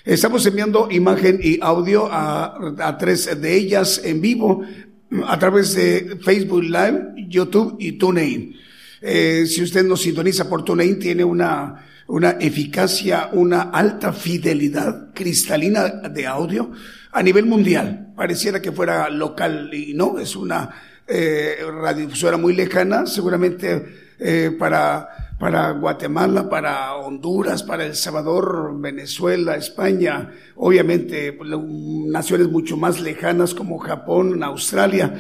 [0.05, 4.63] Estamos enviando imagen y audio a, tres de ellas en vivo
[5.27, 8.55] a través de Facebook Live, YouTube y TuneIn.
[9.01, 15.89] Eh, si usted nos sintoniza por TuneIn, tiene una, una eficacia, una alta fidelidad cristalina
[15.89, 16.71] de audio
[17.11, 18.13] a nivel mundial.
[18.15, 20.69] Pareciera que fuera local y no, es una
[21.07, 25.09] eh, radiodifusora muy lejana, seguramente eh, para,
[25.39, 31.39] para Guatemala, para Honduras, para El Salvador, Venezuela, España, obviamente
[32.09, 35.15] naciones mucho más lejanas como Japón, Australia.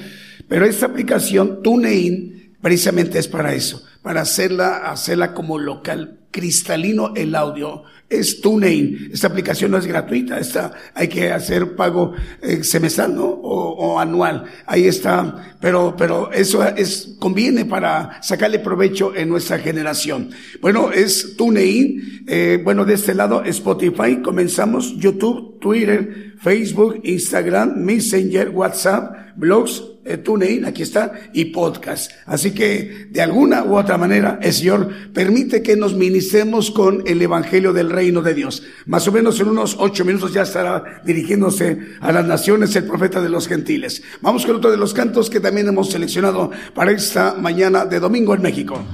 [0.46, 7.34] Pero esta aplicación TuneIn precisamente es para eso, para hacerla, hacerla como local cristalino el
[7.36, 7.84] audio.
[8.08, 9.10] Es TuneIn.
[9.12, 10.38] Esta aplicación no es gratuita.
[10.38, 12.12] Esta hay que hacer pago
[12.42, 13.24] eh, semestral, ¿no?
[13.24, 14.44] O, anual.
[14.66, 15.56] Ahí está.
[15.60, 20.30] Pero, pero eso es, conviene para sacarle provecho en nuestra generación.
[20.60, 22.24] Bueno, es TuneIn.
[22.26, 24.20] Eh, bueno, de este lado, Spotify.
[24.22, 24.96] Comenzamos.
[24.98, 32.10] YouTube, Twitter, Facebook, Instagram, Messenger, WhatsApp, blogs, eh, TuneIn, aquí está, y podcast.
[32.26, 37.22] Así que de alguna u otra manera el Señor permite que nos ministremos con el
[37.22, 38.62] Evangelio del Reino de Dios.
[38.86, 43.22] Más o menos en unos ocho minutos ya estará dirigiéndose a las naciones el profeta
[43.22, 44.02] de los gentiles.
[44.20, 48.34] Vamos con otro de los cantos que también hemos seleccionado para esta mañana de domingo
[48.34, 48.84] en México.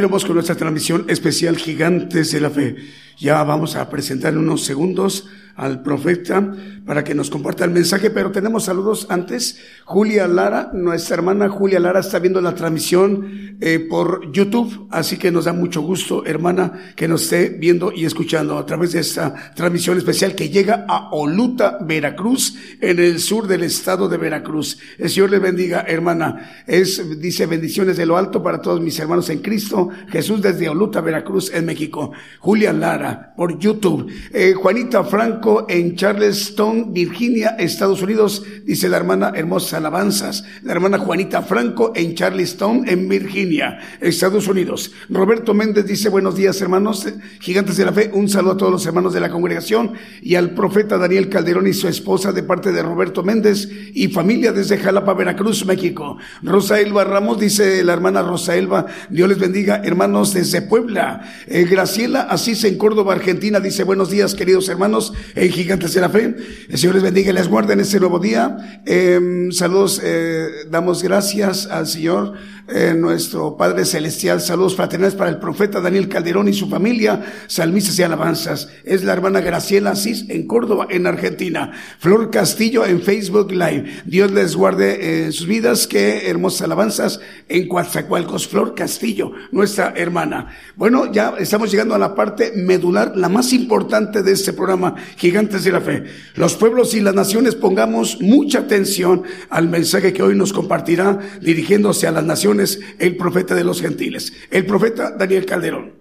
[0.00, 2.74] Continuamos con nuestra transmisión especial Gigantes de la Fe.
[3.18, 6.54] Ya vamos a presentar en unos segundos al profeta
[6.90, 9.60] para que nos comparta el mensaje, pero tenemos saludos antes.
[9.84, 15.30] Julia Lara, nuestra hermana Julia Lara está viendo la transmisión eh, por YouTube, así que
[15.30, 19.52] nos da mucho gusto, hermana, que nos esté viendo y escuchando a través de esta
[19.54, 24.76] transmisión especial que llega a Oluta, Veracruz, en el sur del estado de Veracruz.
[24.98, 26.64] El Señor le bendiga, hermana.
[26.66, 29.90] Es, dice, bendiciones de lo alto para todos mis hermanos en Cristo.
[30.08, 32.10] Jesús desde Oluta, Veracruz, en México.
[32.40, 34.10] Julia Lara, por YouTube.
[34.32, 40.44] Eh, Juanita Franco, en Charleston, Virginia, Estados Unidos, dice la hermana Hermosas Alabanzas.
[40.62, 44.92] La hermana Juanita Franco en Charleston, en Virginia, Estados Unidos.
[45.08, 47.06] Roberto Méndez dice buenos días hermanos,
[47.40, 48.10] gigantes de la fe.
[48.12, 51.72] Un saludo a todos los hermanos de la congregación y al profeta Daniel Calderón y
[51.72, 56.18] su esposa de parte de Roberto Méndez y familia desde Jalapa, Veracruz, México.
[56.42, 61.22] Rosa Elba Ramos dice la hermana Rosa Elba, Dios les bendiga hermanos desde Puebla.
[61.46, 66.08] Eh, Graciela Asís en Córdoba, Argentina dice buenos días queridos hermanos en Gigantes de la
[66.08, 66.36] Fe.
[66.68, 68.82] El Señor les bendiga y les guarde en este nuevo día.
[68.84, 72.34] Em, saludos, eh, damos gracias al Señor
[72.68, 74.40] eh, nuestro Padre Celestial.
[74.40, 78.68] Saludos fraternales para el profeta Daniel Calderón y su familia, salmistas y alabanzas.
[78.84, 81.72] Es la hermana Graciela Asís en Córdoba, en Argentina.
[81.98, 84.02] Flor Castillo en Facebook Live.
[84.04, 85.86] Dios les guarde en sus vidas.
[85.86, 88.46] Qué hermosas alabanzas en Coatzacoalcos.
[88.46, 90.48] Flor Castillo, nuestra hermana.
[90.76, 95.64] Bueno, ya estamos llegando a la parte medular, la más importante de este programa, Gigantes
[95.64, 96.04] de la Fe.
[96.34, 102.06] Los pueblos y las naciones pongamos mucha atención al mensaje que hoy nos compartirá dirigiéndose
[102.06, 102.49] a las naciones
[102.98, 105.94] el profeta de los gentiles, el profeta Daniel Calderón.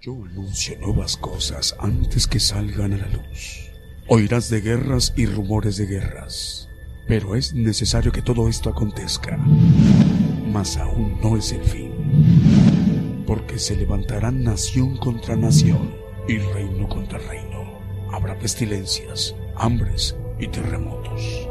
[0.00, 3.70] Yo anuncio nuevas cosas antes que salgan a la luz.
[4.08, 6.68] Oirás de guerras y rumores de guerras,
[7.08, 9.36] pero es necesario que todo esto acontezca.
[9.36, 15.94] Mas aún no es el fin, porque se levantarán nación contra nación
[16.28, 17.80] y reino contra reino.
[18.12, 21.48] Habrá pestilencias, hambres y terremotos.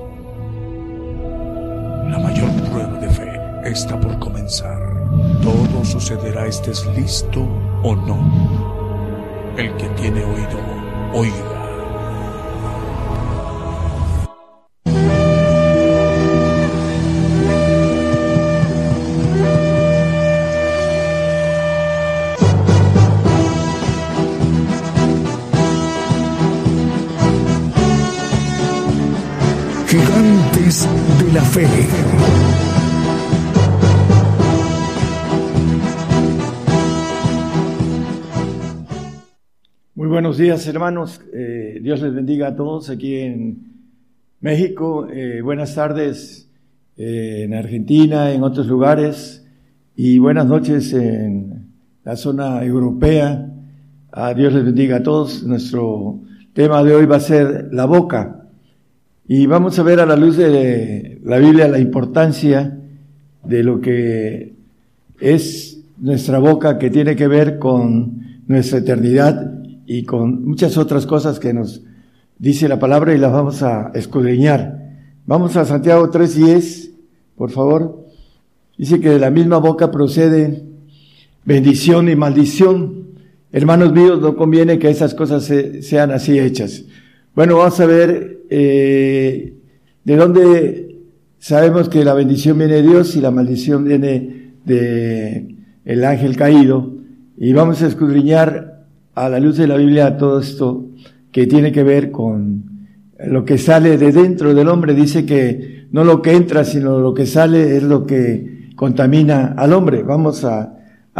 [2.10, 3.05] La mayor prueba de
[3.68, 4.80] está por comenzar.
[5.41, 7.41] Todo sucederá estés listo
[7.84, 9.55] o no.
[9.57, 10.59] El que tiene oído,
[11.13, 11.55] oiga.
[29.88, 30.88] Gigantes
[31.20, 31.95] de la fe.
[40.36, 41.22] Buenos días, hermanos.
[41.34, 43.58] Eh, Dios les bendiga a todos aquí en
[44.42, 45.08] México.
[45.08, 46.50] Eh, buenas tardes
[46.98, 49.48] eh, en Argentina, en otros lugares.
[49.96, 51.70] Y buenas noches en
[52.04, 53.50] la zona europea.
[54.36, 55.42] Dios les bendiga a todos.
[55.44, 56.20] Nuestro
[56.52, 58.46] tema de hoy va a ser la boca.
[59.30, 62.78] Y vamos a ver a la luz de la Biblia la importancia
[63.42, 64.54] de lo que
[65.22, 69.55] es nuestra boca que tiene que ver con nuestra eternidad
[69.86, 71.84] y con muchas otras cosas que nos
[72.38, 74.86] dice la palabra y las vamos a escudriñar.
[75.26, 76.92] Vamos a Santiago 3.10,
[77.36, 78.06] por favor.
[78.78, 80.64] Dice que de la misma boca procede
[81.46, 83.06] bendición y maldición.
[83.52, 85.50] Hermanos míos, no conviene que esas cosas
[85.82, 86.84] sean así hechas.
[87.36, 89.54] Bueno, vamos a ver eh,
[90.04, 91.00] de dónde
[91.40, 95.56] sabemos que la bendición viene de Dios y la maldición viene de
[95.86, 96.94] el ángel caído.
[97.38, 98.75] Y vamos a escudriñar
[99.16, 100.89] a la luz de la Biblia todo esto
[101.32, 102.76] que tiene que ver con
[103.28, 104.93] lo que sale de dentro del hombre.
[104.93, 109.74] Dice que no lo que entra, sino lo que sale es lo que contamina al
[109.74, 110.03] hombre.
[110.03, 110.74] Vamos a,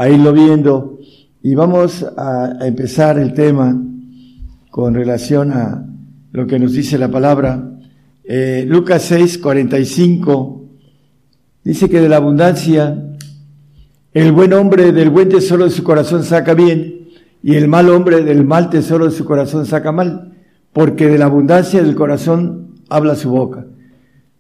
[0.10, 1.00] irlo viendo
[1.42, 3.82] y vamos a, empezar el tema
[4.70, 5.86] con relación a
[6.34, 7.72] lo que nos dice la palabra.
[8.26, 10.66] Eh, Lucas 6, 45
[11.64, 13.02] dice que de la abundancia
[14.14, 17.05] el buen hombre del buen tesoro de su corazón saca bien
[17.46, 20.34] y el mal hombre del mal tesoro de su corazón saca mal,
[20.74, 23.68] porque de la abundancia del corazón habla su boca.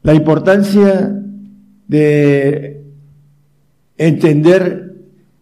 [0.01, 1.15] La importancia
[1.87, 2.83] de
[3.99, 4.95] entender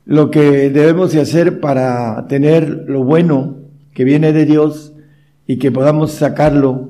[0.03, 3.59] lo que debemos de hacer para tener lo bueno
[3.93, 4.93] que viene de Dios
[5.47, 6.89] y que podamos sacarlo,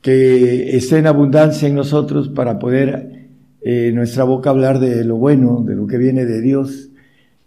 [0.00, 3.28] que esté en abundancia en nosotros para poder
[3.62, 6.90] eh, nuestra boca hablar de lo bueno, de lo que viene de Dios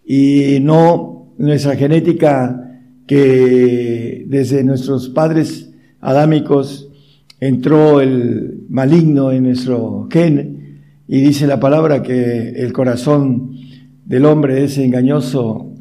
[0.05, 5.71] y no nuestra genética que desde nuestros padres
[6.01, 6.89] adámicos
[7.39, 10.57] entró el maligno en nuestro gen
[11.07, 13.51] y dice la palabra que el corazón
[14.05, 15.73] del hombre es engañoso,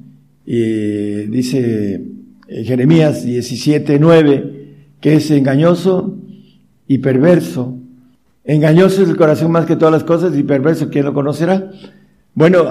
[0.44, 2.04] y dice
[2.48, 6.16] eh, Jeremías 17, 9, que es engañoso
[6.86, 7.78] y perverso.
[8.44, 11.70] Engañoso es el corazón más que todas las cosas y perverso, ¿quién lo conocerá?
[12.36, 12.66] Bueno,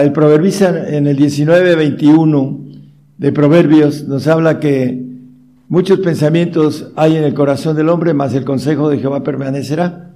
[0.00, 2.60] el proverbista en el 19, 21
[3.18, 5.04] de Proverbios nos habla que
[5.68, 10.14] muchos pensamientos hay en el corazón del hombre, mas el consejo de Jehová permanecerá.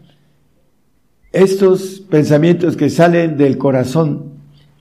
[1.33, 4.37] Estos pensamientos que salen del corazón,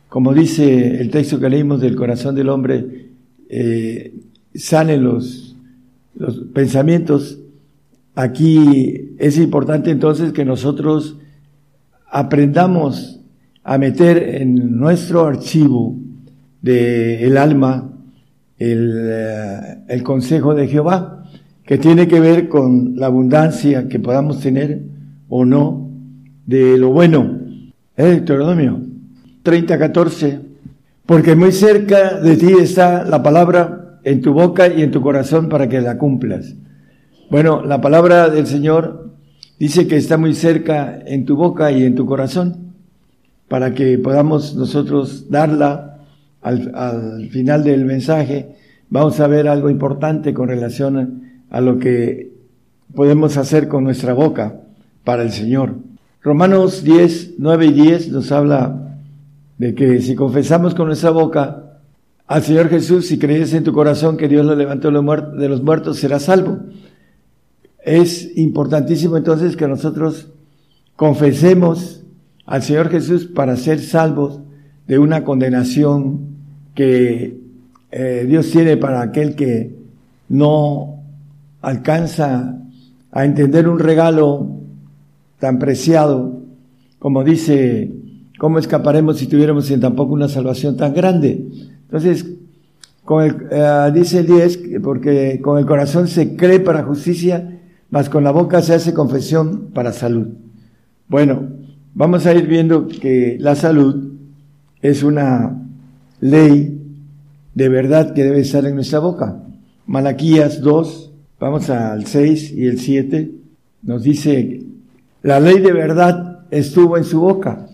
[0.08, 3.10] como dice el texto que leímos del corazón del hombre,
[3.50, 4.14] eh,
[4.56, 5.58] salen los
[6.54, 7.40] pensamientos.
[8.16, 11.18] Aquí es importante entonces que nosotros
[12.10, 13.18] aprendamos
[13.64, 15.98] a meter en nuestro archivo
[16.62, 17.92] del el alma
[18.58, 21.26] el, eh, el consejo de Jehová,
[21.66, 24.82] que tiene que ver con la abundancia que podamos tener
[25.30, 25.90] o no
[26.46, 27.40] de lo bueno.
[27.98, 28.82] ¿Eh, Deuteronomio
[29.44, 30.52] 30, 14
[31.06, 35.50] porque muy cerca de ti está la palabra en tu boca y en tu corazón
[35.50, 36.56] para que la cumplas.
[37.30, 39.12] Bueno, la palabra del Señor
[39.60, 42.71] dice que está muy cerca en tu boca y en tu corazón
[43.52, 45.98] para que podamos nosotros darla
[46.42, 48.56] al, final del mensaje.
[48.90, 52.32] Vamos a ver algo importante con relación a lo que
[52.96, 54.62] podemos hacer con nuestra boca
[55.04, 55.76] para el Señor.
[56.22, 58.96] Romanos 10, 9 y 10 nos habla
[59.58, 61.82] de que si confesamos con nuestra boca
[62.28, 65.98] al Señor Jesús y crees en tu corazón que Dios lo levantó de los muertos,
[65.98, 66.60] serás salvo.
[67.84, 70.30] Es importantísimo entonces que nosotros
[70.96, 72.01] confesemos
[72.52, 74.42] al Señor Jesús para ser salvos
[74.88, 76.36] de una condenación
[76.76, 77.40] que
[77.92, 79.76] eh, Dios tiene para aquel que
[80.30, 81.02] no
[81.62, 82.58] alcanza
[83.12, 84.48] a entender un regalo
[85.40, 86.42] tan preciado
[87.00, 87.92] como dice
[88.42, 91.46] ¿Cómo escaparemos si tuviéramos sin tampoco una salvación tan grande?
[91.84, 92.26] Entonces,
[93.06, 97.60] con el, eh, dice el 10, porque con el corazón se cree para justicia,
[97.92, 100.30] mas con la boca se hace confesión para salud.
[101.08, 101.50] Bueno,
[101.94, 104.14] vamos a ir viendo que la salud
[104.82, 105.58] es una
[106.20, 106.80] ley
[107.54, 109.44] de verdad que debe estar en nuestra boca.
[109.86, 113.32] Malaquías 2, vamos al 6 y el 7,
[113.84, 114.62] nos dice,
[115.24, 117.68] la ley de verdad estuvo en su boca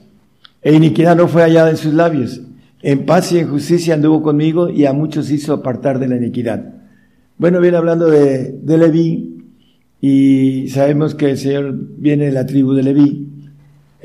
[0.62, 2.42] e iniquidad no fue hallada en sus labios.
[2.82, 6.74] En paz y en justicia anduvo conmigo y a muchos hizo apartar de la iniquidad.
[7.38, 9.44] Bueno, viene hablando de, de Leví
[10.02, 13.27] y sabemos que el Señor viene de la tribu de Leví,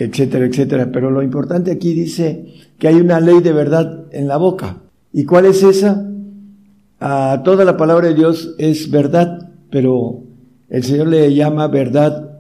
[0.04, 0.90] etcétera, etcétera.
[0.92, 2.46] Pero lo importante aquí dice
[2.78, 4.78] que hay una ley de verdad en la boca.
[5.12, 6.08] ¿Y cuál es esa?
[7.00, 10.22] A toda la palabra de Dios es verdad, pero
[10.68, 12.30] el Señor le llama verdad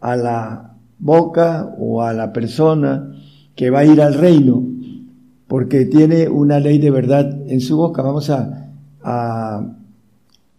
[0.00, 3.14] a la boca o a la persona
[3.54, 4.62] que va a ir al reino,
[5.46, 8.02] porque tiene una ley de verdad en su boca.
[8.02, 8.70] Vamos a,
[9.02, 9.66] a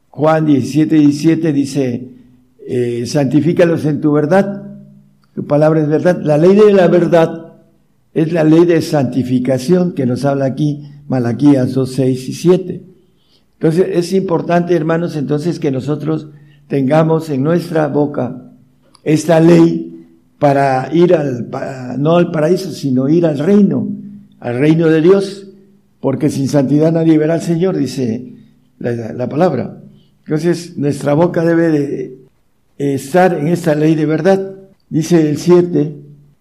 [0.09, 2.09] Juan 17, 17 dice,
[2.67, 4.60] eh, santifícalos en tu verdad,
[5.33, 6.21] tu palabra es verdad.
[6.21, 7.53] La ley de la verdad
[8.13, 12.83] es la ley de santificación que nos habla aquí Malaquías 2, 6 y 7.
[13.53, 16.27] Entonces es importante, hermanos, entonces que nosotros
[16.67, 18.51] tengamos en nuestra boca
[19.03, 20.07] esta ley
[20.39, 21.49] para ir al,
[21.99, 23.87] no al paraíso, sino ir al reino,
[24.39, 25.47] al reino de Dios,
[25.99, 28.33] porque sin santidad nadie verá al Señor, dice
[28.79, 29.81] la, palabra.
[30.25, 32.17] Entonces, nuestra boca debe de
[32.77, 34.55] estar en esta ley de verdad.
[34.91, 35.95] Dice el 7,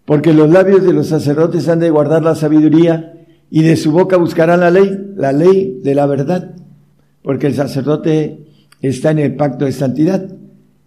[0.05, 3.15] porque los labios de los sacerdotes han de guardar la sabiduría
[3.51, 6.55] y de su boca buscarán la ley, la ley de la verdad,
[7.23, 8.45] porque el sacerdote
[8.83, 10.29] está en el pacto de santidad,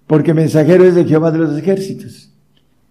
[0.05, 2.29] porque mensajero es de Jehová de los ejércitos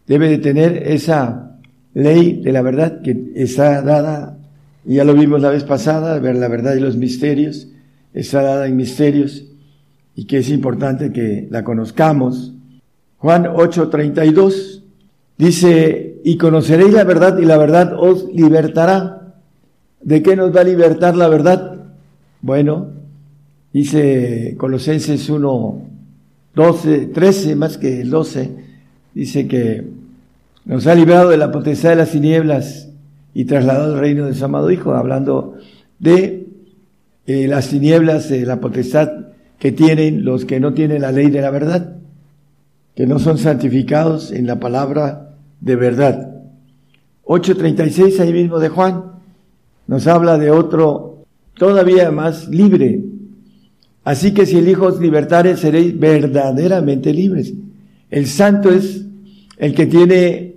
[0.07, 1.59] debe de tener esa
[1.95, 4.39] ley de la verdad que está dada,
[4.85, 7.69] ya lo vimos la vez pasada, ver la verdad y los misterios,
[8.15, 9.45] está dada en misterios
[10.15, 12.53] y que es importante que la conozcamos.
[13.23, 14.83] Juan 8:32
[15.39, 19.37] dice, y conoceréis la verdad y la verdad os libertará.
[20.01, 21.85] ¿De qué nos va a libertar la verdad?
[22.41, 22.89] Bueno,
[23.73, 25.83] dice Colosenses 1,
[26.57, 28.57] 12, 13, más que el 12,
[29.15, 29.87] dice que
[30.65, 32.89] nos ha librado de la potestad de las tinieblas
[33.35, 35.59] y trasladado al reino de su amado Hijo, hablando
[36.01, 36.49] de
[37.29, 39.09] eh, las tinieblas, de la potestad
[39.61, 42.02] que tienen los que no tienen la ley de la verdad,
[42.95, 46.33] que no son santificados en la palabra de verdad.
[47.25, 49.13] 8.36 ahí mismo de Juan
[49.87, 51.25] nos habla de otro
[51.55, 53.03] todavía más libre.
[54.05, 57.53] Así que si el Hijo os libertare, seréis verdaderamente libres.
[58.11, 59.05] El santo es
[59.57, 60.57] el que tiene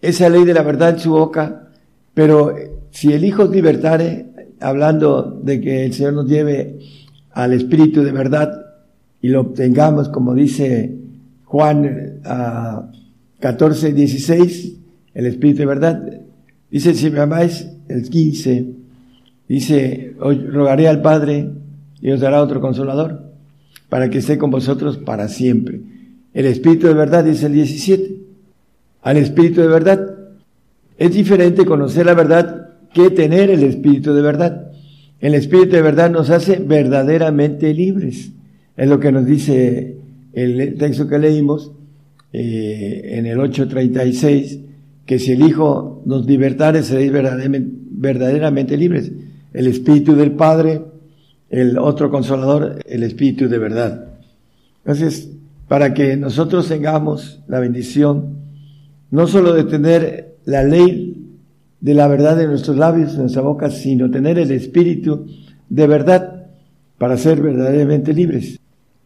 [0.00, 1.68] esa ley de la verdad en su boca,
[2.14, 2.54] pero
[2.90, 4.26] si el Hijo libertare,
[4.60, 6.78] hablando de que el Señor nos lleve
[7.32, 8.50] al Espíritu de verdad
[9.20, 11.05] y lo obtengamos, como dice
[11.46, 12.90] Juan a
[13.40, 14.76] 14, 16,
[15.14, 16.20] el Espíritu de verdad,
[16.70, 18.66] dice, si me amáis, el 15,
[19.48, 21.48] dice, hoy rogaré al Padre
[22.00, 23.32] y os dará otro consolador
[23.88, 25.80] para que esté con vosotros para siempre.
[26.34, 28.16] El Espíritu de verdad dice el 17.
[29.02, 30.14] Al Espíritu de verdad.
[30.98, 34.72] Es diferente conocer la verdad que tener el Espíritu de verdad.
[35.20, 38.32] El Espíritu de verdad nos hace verdaderamente libres.
[38.76, 39.96] Es lo que nos dice
[40.36, 41.72] el texto que leímos
[42.32, 44.60] eh, en el 8.36,
[45.04, 49.10] que si el Hijo nos libertare seréis verdaderamente, verdaderamente libres.
[49.52, 50.82] El Espíritu del Padre
[51.48, 54.08] el otro consolador, el Espíritu de verdad.
[54.84, 55.30] Entonces,
[55.68, 58.36] para que nosotros tengamos la bendición,
[59.10, 61.12] no solo de tener la ley
[61.80, 65.26] de la verdad en nuestros labios, en nuestra boca, sino tener el Espíritu
[65.68, 66.46] de verdad
[66.98, 68.58] para ser verdaderamente libres.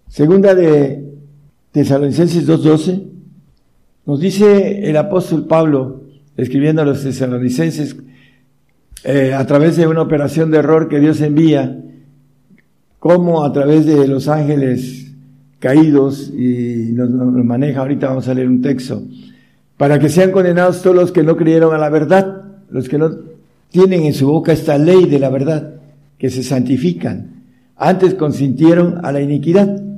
[0.08, 1.09] Segunda de
[1.72, 3.02] Tesalonicenses 2.12,
[4.06, 6.02] nos dice el apóstol Pablo,
[6.36, 7.96] escribiendo a los tesalonicenses,
[9.04, 11.80] eh, a través de una operación de error que Dios envía,
[12.98, 15.12] cómo a través de los ángeles
[15.60, 19.02] caídos, y nos, maneja, ahorita vamos a leer un texto,
[19.76, 23.10] para que sean condenados todos los que no creyeron a la verdad, los que no
[23.70, 25.74] tienen en su boca esta ley de la verdad,
[26.18, 27.44] que se santifican.
[27.76, 29.89] Antes consintieron a la iniquidad,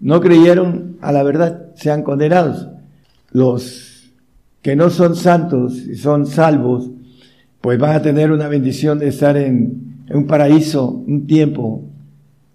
[0.00, 2.68] no creyeron a la verdad, sean condenados.
[3.30, 4.12] Los
[4.62, 6.90] que no son santos y son salvos,
[7.60, 11.88] pues van a tener una bendición de estar en, un paraíso un tiempo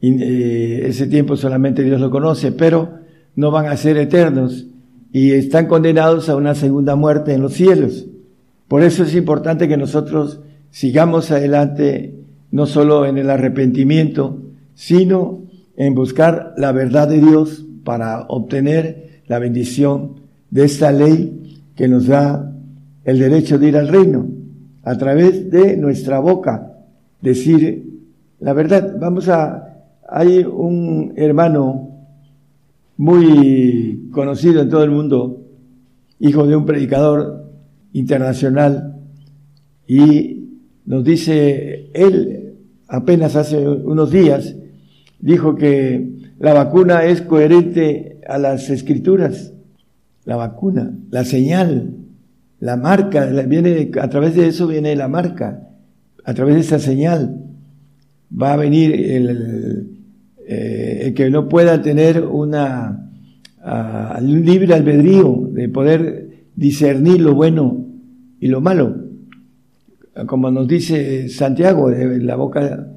[0.06, 3.00] eh, ese tiempo solamente Dios lo conoce, pero
[3.38, 4.68] no van a ser eternos
[5.14, 8.06] y están condenados a una segunda muerte en los cielos.
[8.68, 10.42] Por eso es importante que nosotros
[10.72, 12.16] sigamos adelante,
[12.52, 14.42] no solo en el arrepentimiento,
[14.76, 15.44] sino
[15.76, 22.08] en buscar la verdad de Dios para obtener la bendición de esta ley que nos
[22.08, 22.54] da
[23.04, 24.28] el derecho de ir al reino,
[24.84, 26.74] a través de nuestra boca,
[27.22, 28.02] decir
[28.40, 28.98] la verdad.
[29.00, 29.74] Vamos a
[30.16, 31.90] hay un hermano
[32.98, 35.42] muy conocido en todo el mundo,
[36.20, 37.50] hijo de un predicador
[37.94, 39.02] internacional,
[39.88, 40.50] y
[40.86, 44.56] nos dice, él apenas hace unos días
[45.24, 49.54] dijo que la vacuna es coherente a las escrituras,
[50.26, 51.96] la vacuna, la señal,
[52.60, 55.70] la marca, viene, a través de eso viene la marca,
[56.26, 57.40] a través de esa señal
[58.30, 60.02] va a venir el,
[60.46, 63.00] eh, que no pueda tener una
[63.66, 67.86] un libre albedrío de poder discernir lo bueno
[68.42, 68.98] y lo malo.
[70.26, 72.93] Como nos dice Santiago, de la boca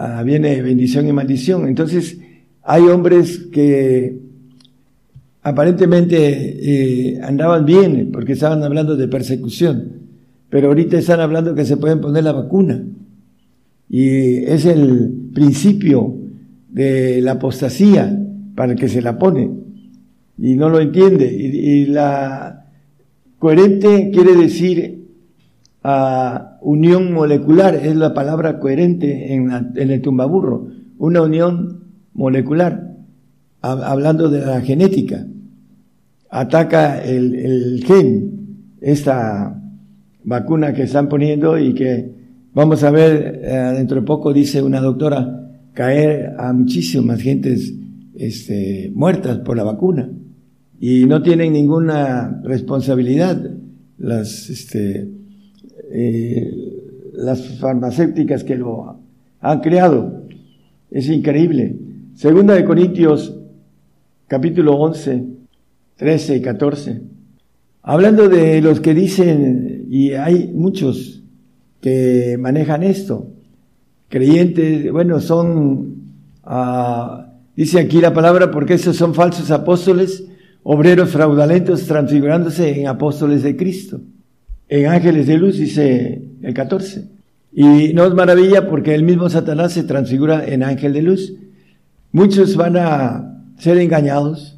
[0.00, 1.68] ah, viene bendición y maldición.
[1.68, 2.18] Entonces,
[2.62, 4.18] hay hombres que
[5.42, 10.00] aparentemente eh, andaban bien porque estaban hablando de persecución,
[10.48, 12.84] pero ahorita están hablando que se pueden poner la vacuna.
[13.88, 16.16] Y es el principio
[16.68, 18.16] de la apostasía
[18.54, 19.50] para el que se la pone
[20.38, 21.26] y no lo entiende.
[21.32, 22.66] Y, la
[23.38, 24.99] coherente quiere decir
[25.82, 32.96] a unión molecular, es la palabra coherente en, el tumbaburro, una unión molecular,
[33.62, 35.26] hablando de la genética.
[36.28, 39.60] Ataca el, el gen, esta
[40.24, 42.12] vacuna que están poniendo y que
[42.52, 45.40] vamos a ver eh, dentro de poco, dice una doctora,
[45.72, 47.74] caer a muchísimas gentes
[48.14, 50.10] este, muertas por la vacuna
[50.78, 53.38] y no tienen ninguna responsabilidad
[53.98, 55.08] las, este,
[55.92, 58.98] eh, las farmacéuticas que lo
[59.40, 60.22] han creado.
[60.90, 61.76] Es increíble.
[62.14, 63.36] Segunda de Corintios,
[64.26, 65.24] capítulo 11,
[65.96, 67.02] 13 y 14.
[67.82, 71.22] Hablando de los que dicen, y hay muchos
[71.80, 73.28] que manejan esto,
[74.08, 75.94] creyentes, bueno, son,
[76.44, 80.24] ah, dice aquí la palabra, porque esos son falsos apóstoles,
[80.62, 84.00] obreros fraudulentos transfigurándose en apóstoles de Cristo.
[84.70, 87.04] En ángeles de luz dice el 14.
[87.52, 91.34] Y no es maravilla porque el mismo Satanás se transfigura en ángel de luz.
[92.12, 94.56] Muchos van a ser engañados.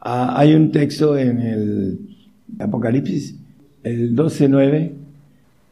[0.00, 1.98] Ah, hay un texto en el
[2.58, 3.36] Apocalipsis,
[3.84, 4.90] el 12.9,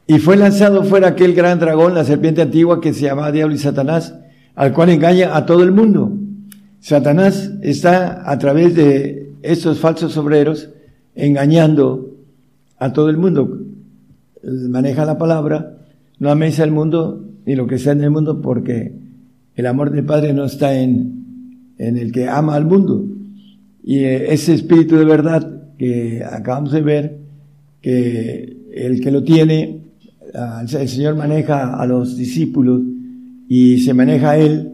[0.06, 3.58] y fue lanzado fuera aquel gran dragón, la serpiente antigua que se llama Diablo y
[3.58, 4.14] Satanás,
[4.54, 6.16] al cual engaña a todo el mundo.
[6.78, 10.70] Satanás está a través de estos falsos obreros
[11.16, 12.09] engañando
[12.80, 13.58] a todo el mundo.
[14.42, 15.76] Maneja la palabra
[16.20, 18.92] no améis al mundo ni lo que está en el mundo, porque
[19.56, 23.06] el amor del Padre no está en, en el que ama al mundo.
[23.82, 27.18] Y eh, ese espíritu de verdad que acabamos de ver,
[27.80, 29.80] que el que lo tiene,
[30.34, 32.82] el Señor maneja a los discípulos
[33.48, 34.72] y se maneja a Él,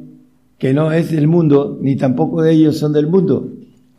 [0.58, 3.52] que no es del mundo, ni tampoco de ellos son del mundo.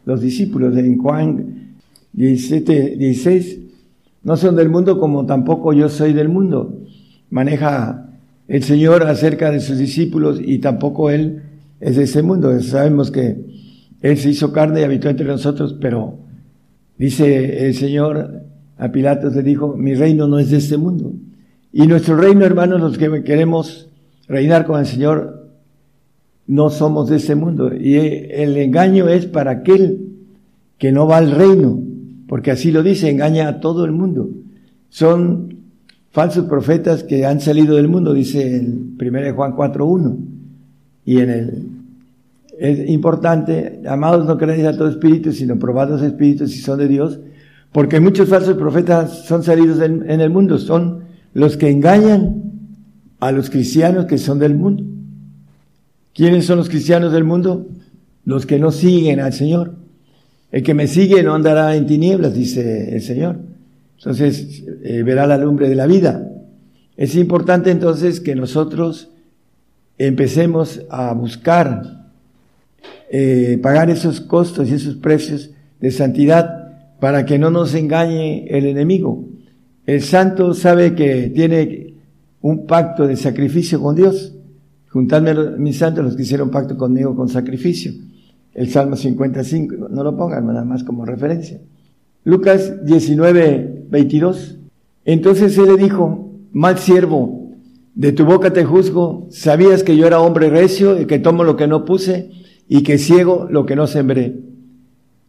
[0.04, 1.76] Los discípulos en Juan
[2.12, 3.67] 17, 16
[4.28, 6.82] no son del mundo como tampoco yo soy del mundo.
[7.30, 8.10] Maneja
[8.50, 11.44] el Señor acerca de sus discípulos y tampoco Él
[11.80, 12.60] es de ese mundo.
[12.60, 13.38] Sabemos que
[14.02, 16.20] Él se hizo carne y habitó entre nosotros, pero
[16.98, 18.42] dice el Señor
[18.78, 21.14] a Pilatos le dijo, mi reino no es de este mundo.
[21.72, 23.88] Y nuestro reino, hermanos, los que queremos
[24.28, 25.54] reinar con el Señor,
[26.48, 27.72] no somos de este mundo.
[27.74, 30.18] Y el engaño es para aquel
[30.78, 31.80] que no va al reino,
[32.28, 34.30] porque así lo dice, engaña a todo el mundo.
[34.90, 35.56] Son
[36.12, 40.18] falsos profetas que han salido del mundo, dice el 1 Juan 4.1.
[41.06, 41.68] Y en el,
[42.60, 46.88] es importante, amados, no creáis a todo espíritu, sino probad los espíritus si son de
[46.88, 47.20] Dios,
[47.72, 52.44] porque muchos falsos profetas son salidos en, en el mundo, son los que engañan
[53.20, 54.84] a los cristianos que son del mundo.
[56.14, 57.68] ¿Quiénes son los cristianos del mundo?
[58.26, 59.76] Los que no siguen al Señor.
[60.52, 63.40] El que me sigue no andará en tinieblas, dice el Señor.
[63.98, 66.32] Entonces eh, verá la lumbre de la vida.
[66.96, 69.10] Es importante entonces que nosotros
[69.98, 72.08] empecemos a buscar
[73.10, 78.66] eh, pagar esos costos y esos precios de santidad para que no nos engañe el
[78.66, 79.26] enemigo.
[79.86, 81.94] El santo sabe que tiene
[82.42, 84.34] un pacto de sacrificio con Dios.
[84.90, 87.92] Juntadme mis santos los que hicieron pacto conmigo con sacrificio
[88.58, 91.62] el Salmo 55, no lo pongan nada más como referencia.
[92.24, 94.58] Lucas 19, 22.
[95.06, 97.52] Entonces él le dijo, mal siervo,
[97.94, 101.56] de tu boca te juzgo, sabías que yo era hombre recio y que tomo lo
[101.56, 102.32] que no puse
[102.68, 104.40] y que ciego lo que no sembré.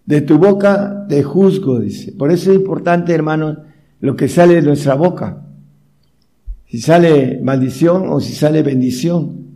[0.06, 2.12] De tu boca te juzgo, dice.
[2.12, 3.58] Por eso es importante, hermano,
[4.00, 5.44] lo que sale de nuestra boca.
[6.64, 9.48] Si sale maldición o si sale bendición.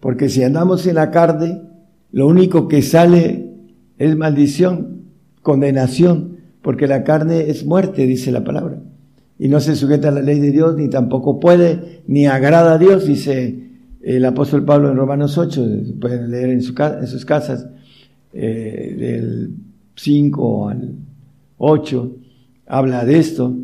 [0.00, 1.69] Porque si andamos en la carne,
[2.12, 3.50] lo único que sale
[3.98, 5.02] es maldición,
[5.42, 8.78] condenación, porque la carne es muerte, dice la palabra.
[9.38, 12.78] Y no se sujeta a la ley de Dios, ni tampoco puede, ni agrada a
[12.78, 13.70] Dios, dice
[14.02, 15.66] el apóstol Pablo en Romanos 8,
[16.00, 16.74] pueden leer en, sus
[17.24, 17.66] casas,
[18.32, 19.50] eh, del
[19.96, 20.94] 5 al
[21.58, 22.16] 8,
[22.66, 23.54] habla de esto.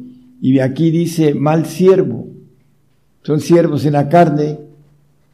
[0.40, 2.28] Y aquí dice mal siervo.
[3.22, 4.58] Son siervos en la carne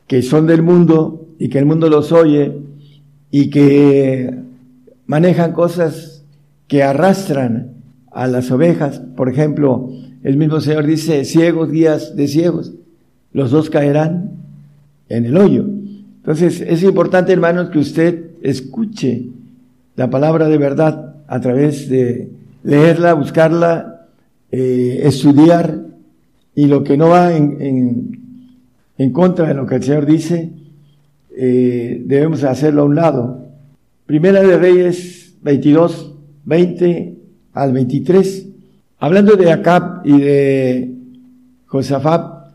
[0.06, 2.61] que son del mundo y que el mundo los oye
[3.32, 4.30] y que
[5.06, 6.22] manejan cosas
[6.68, 7.72] que arrastran
[8.12, 9.00] a las ovejas.
[9.16, 9.88] Por ejemplo,
[10.22, 12.74] el mismo Señor dice, ciegos guías de ciegos,
[13.32, 14.32] los dos caerán
[15.08, 15.64] en el hoyo.
[16.18, 19.26] Entonces, es importante, hermanos, que usted escuche
[19.96, 22.30] la palabra de verdad a través de
[22.62, 24.08] leerla, buscarla,
[24.50, 25.86] eh, estudiar,
[26.54, 28.20] y lo que no va en, en,
[28.98, 30.52] en contra de lo que el Señor dice,
[31.36, 33.46] eh, debemos hacerlo a un lado.
[34.06, 36.14] Primera de Reyes 22,
[36.44, 37.16] 20
[37.54, 38.48] al 23.
[38.98, 40.94] Hablando de Acab y de
[41.66, 42.54] Josafat,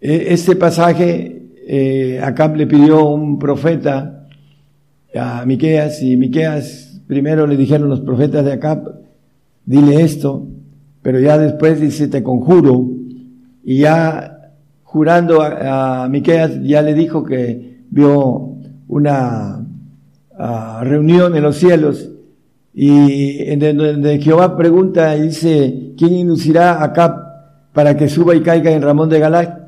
[0.00, 4.26] eh, este pasaje, eh, Acab le pidió un profeta
[5.14, 9.00] a Miqueas y Miqueas primero le dijeron los profetas de Acab,
[9.66, 10.46] dile esto,
[11.02, 12.88] pero ya después dice, te conjuro,
[13.62, 18.56] y ya jurando a, a Miqueas ya le dijo que vio
[18.88, 19.64] una
[20.36, 22.10] ah, reunión en los cielos
[22.74, 27.16] y en donde Jehová pregunta y dice, ¿quién inducirá a Cap
[27.72, 29.60] para que suba y caiga en Ramón de Galac?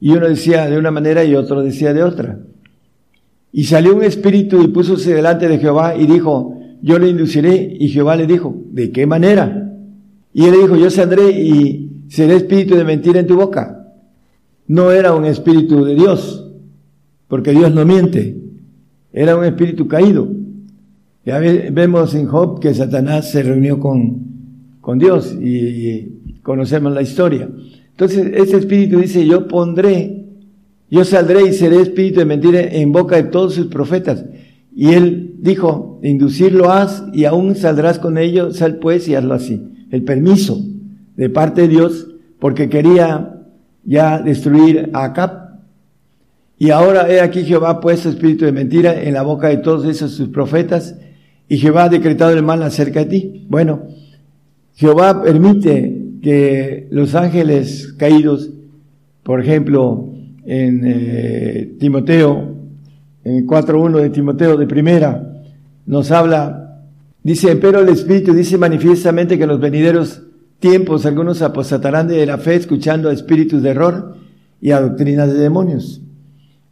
[0.00, 2.38] Y uno decía de una manera y otro decía de otra.
[3.50, 7.76] Y salió un espíritu y púsose delante de Jehová y dijo, yo le induciré.
[7.80, 9.72] Y Jehová le dijo, ¿de qué manera?
[10.32, 13.88] Y él le dijo, yo saldré y seré espíritu de mentira en tu boca.
[14.68, 16.41] No era un espíritu de Dios,
[17.32, 18.36] porque Dios no miente.
[19.10, 20.28] Era un espíritu caído.
[21.24, 27.48] Ya vemos en Job que Satanás se reunió con, con Dios y, conocemos la historia.
[27.92, 30.26] Entonces, ese espíritu dice, yo pondré,
[30.90, 34.26] yo saldré y seré espíritu de mentira en boca de todos sus profetas.
[34.76, 39.58] Y él dijo, inducirlo haz y aún saldrás con ello, sal pues y hazlo así.
[39.90, 40.62] El permiso
[41.16, 43.40] de parte de Dios, porque quería
[43.84, 45.41] ya destruir a Acab
[46.62, 50.12] y ahora he aquí Jehová puesto espíritu de mentira en la boca de todos esos
[50.12, 50.96] sus profetas
[51.48, 53.46] y Jehová ha decretado el mal acerca de ti.
[53.48, 53.88] Bueno,
[54.74, 58.50] Jehová permite que los ángeles caídos
[59.24, 60.12] Por ejemplo,
[60.44, 62.54] en eh, Timoteo,
[63.24, 65.42] en 4.1 de Timoteo de primera,
[65.84, 66.78] nos habla,
[67.24, 70.22] dice, pero el Espíritu dice manifiestamente que en los venideros
[70.60, 74.14] tiempos algunos apostatarán de la fe escuchando a espíritus de error
[74.60, 76.02] y a doctrinas de demonios.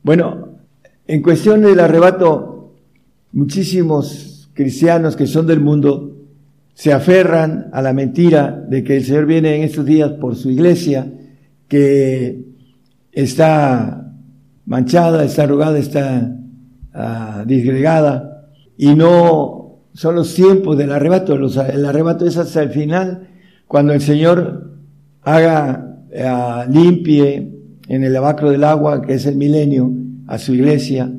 [0.02, 0.60] Bueno,
[1.06, 2.72] en cuestión del arrebato,
[3.32, 6.16] muchísimos cristianos que son del mundo
[6.72, 10.50] se aferran a la mentira de que el Señor viene en estos días por su
[10.50, 11.12] iglesia,
[11.68, 12.46] que
[13.12, 14.10] está
[14.64, 16.34] manchada, está arrugada, está
[16.94, 18.48] uh, disgregada,
[18.78, 21.34] y no son los tiempos del arrebato.
[21.34, 23.28] el arrebato es hasta el final,
[23.66, 24.78] cuando el Señor
[25.22, 27.49] haga, uh, limpie
[27.90, 29.92] en el lavacro del agua, que es el milenio,
[30.28, 31.12] a su iglesia.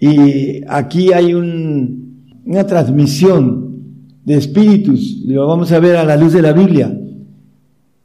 [0.00, 3.84] Y aquí hay un, una transmisión
[4.24, 6.92] de espíritus, lo vamos a ver a la luz de la Biblia.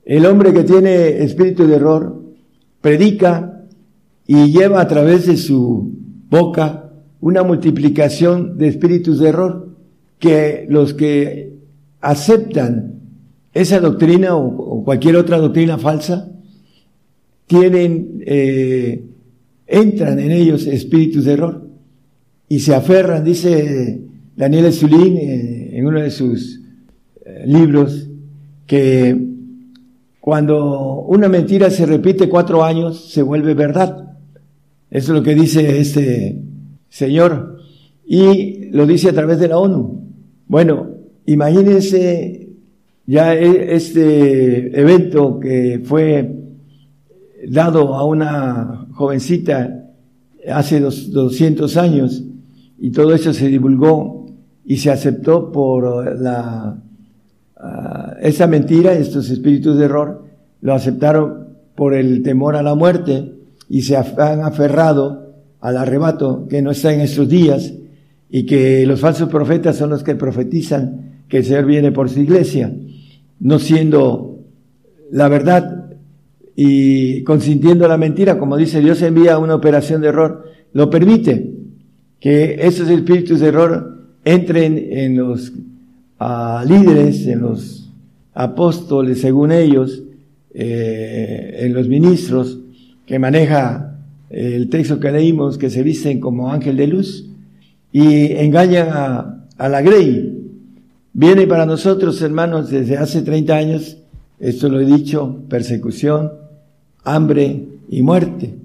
[0.06, 2.24] El hombre que tiene espíritu de error
[2.82, 3.64] predica
[4.28, 5.91] y lleva a través de su
[6.30, 9.76] boca una multiplicación de espíritus de error
[10.19, 11.57] que los que
[11.99, 12.99] aceptan
[13.53, 16.32] esa doctrina o, cualquier otra doctrina falsa
[17.48, 19.03] tienen eh,
[19.65, 21.68] entran en ellos espíritus de error
[22.49, 24.02] y se aferran, dice
[24.36, 26.61] Daniel Zulín eh, en uno de sus
[27.26, 28.10] eh, libros,
[28.65, 29.18] que
[30.19, 34.18] cuando una mentira se repite cuatro años, se vuelve verdad.
[34.90, 36.38] Eso es lo que dice este
[36.90, 37.57] señor.
[38.06, 40.06] Y lo dice a través de la ONU.
[40.48, 40.91] Bueno,
[41.26, 42.49] imagínense
[43.06, 46.36] ya e, este evento que fue
[47.49, 49.86] dado a una jovencita
[50.52, 52.24] hace dos, 200 años
[52.80, 54.28] y todo eso se divulgó
[54.65, 56.78] y se aceptó por la,
[57.57, 60.26] ah, esa mentira, estos espíritus de error,
[60.61, 63.34] lo aceptaron por el temor a la muerte
[63.69, 67.74] y se han aferrado al arrebato que no está en estos días
[68.30, 72.19] y que los falsos profetas son los que profetizan que el Señor viene por su
[72.19, 72.74] iglesia,
[73.40, 74.40] no siendo
[75.11, 75.77] la verdad
[76.60, 80.44] y consintiendo la mentira, como dice Dios envía una operación de error,
[80.74, 81.54] lo permite
[82.20, 85.54] que esos espíritus de error entren en los
[86.18, 87.92] ah, líderes, en los
[88.34, 90.02] apóstoles, según ellos,
[90.52, 92.58] eh, en los ministros
[93.06, 94.00] que maneja
[94.32, 97.30] el texto que leímos, que se visten como ángel de luz
[97.92, 100.34] y engañan a, a la Grey.
[101.14, 103.98] Viene para nosotros, hermanos, desde hace 30 años,
[104.40, 106.47] esto lo he dicho, persecución,
[107.08, 108.56] hambre y muerte.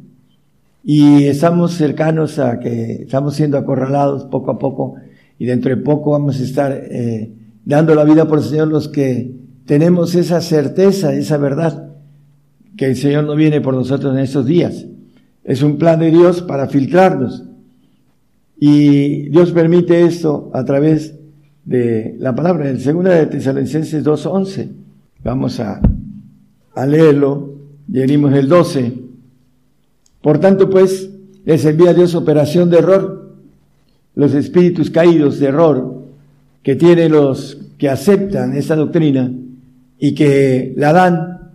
[0.85, 4.97] Y estamos cercanos a que estamos siendo acorralados poco a poco
[5.39, 7.33] y dentro de poco vamos a estar eh,
[7.65, 9.33] dando la vida por el Señor los que
[9.65, 11.91] tenemos esa certeza, esa verdad,
[12.77, 14.87] que el Señor no viene por nosotros en estos días.
[15.45, 17.45] Es un plan de Dios para filtrarnos.
[18.59, 21.15] Y Dios permite esto a través
[21.65, 22.69] de la palabra.
[22.69, 24.69] En segunda de Tesalonicenses 2.11.
[25.23, 25.81] Vamos a,
[26.75, 27.52] a leerlo
[28.01, 28.93] venimos el 12.
[30.23, 31.11] Por tanto, pues,
[31.45, 33.35] les envía Dios operación de error,
[34.15, 36.03] los espíritus caídos de error
[36.63, 39.33] que tienen los que aceptan esta doctrina
[39.99, 41.51] y que la dan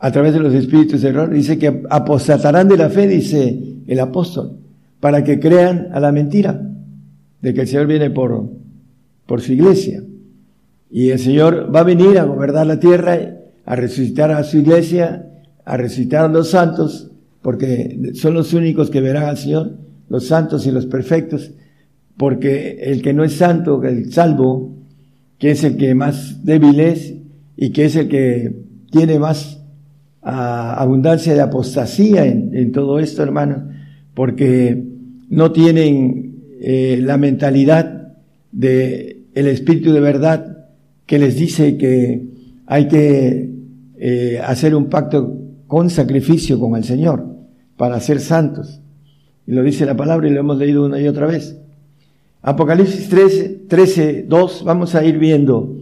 [0.00, 1.30] a través de los espíritus de error.
[1.30, 4.56] Dice que apostatarán de la fe, dice el apóstol,
[5.00, 6.60] para que crean a la mentira
[7.40, 8.48] de que el Señor viene por,
[9.26, 10.02] por su iglesia.
[10.90, 13.18] Y el Señor va a venir a gobernar la tierra,
[13.64, 15.27] a resucitar a su iglesia
[15.68, 17.10] a resucitar a los santos,
[17.42, 19.76] porque son los únicos que verán al Señor,
[20.08, 21.52] los santos y los perfectos,
[22.16, 24.78] porque el que no es santo, el salvo,
[25.38, 27.14] que es el que más débil es
[27.54, 28.56] y que es el que
[28.90, 29.60] tiene más
[30.22, 33.62] ah, abundancia de apostasía en, todo esto, hermanos,
[34.14, 34.82] porque
[35.28, 38.14] no tienen eh, la mentalidad
[38.52, 40.66] de espíritu de verdad
[41.04, 42.26] que les dice que
[42.64, 43.52] hay que
[43.98, 47.24] eh, hacer un pacto con sacrificio con el Señor
[47.76, 48.80] para ser santos.
[49.46, 51.56] Y lo dice la palabra y lo hemos leído una y otra vez.
[52.42, 55.76] Apocalipsis 13, 13 2, vamos a ir viendo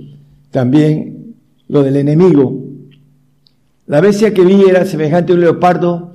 [0.50, 1.34] también
[1.68, 2.62] lo del enemigo.
[3.86, 6.12] La bestia que vi era semejante a un leopardo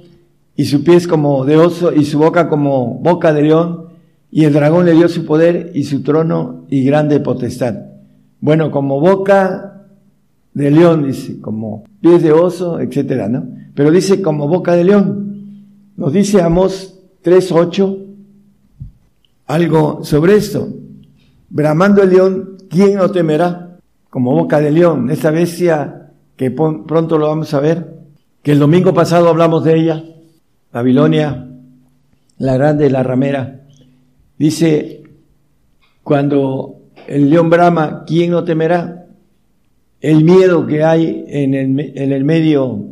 [0.56, 3.86] y su pies como de oso y su boca como boca de león
[4.30, 7.76] y el dragón le dio su poder y su trono y grande potestad.
[8.40, 9.86] Bueno, como boca
[10.54, 13.61] de león, dice, como pies de oso, etcétera, ¿no?
[13.82, 15.56] Pero dice como boca de león.
[15.98, 17.98] Nos dice Amos 3.8
[19.48, 20.68] algo sobre esto.
[21.50, 23.80] Bramando el león, ¿quién no temerá?
[24.12, 28.04] Como boca de león, esa bestia que pronto lo vamos a ver,
[28.44, 30.04] que el domingo pasado hablamos de ella,
[30.72, 31.50] Babilonia,
[32.38, 33.62] la grande, la ramera.
[34.38, 35.02] Dice,
[36.04, 39.08] cuando el león brama, ¿quién no temerá?
[40.00, 42.91] El miedo que hay en el medio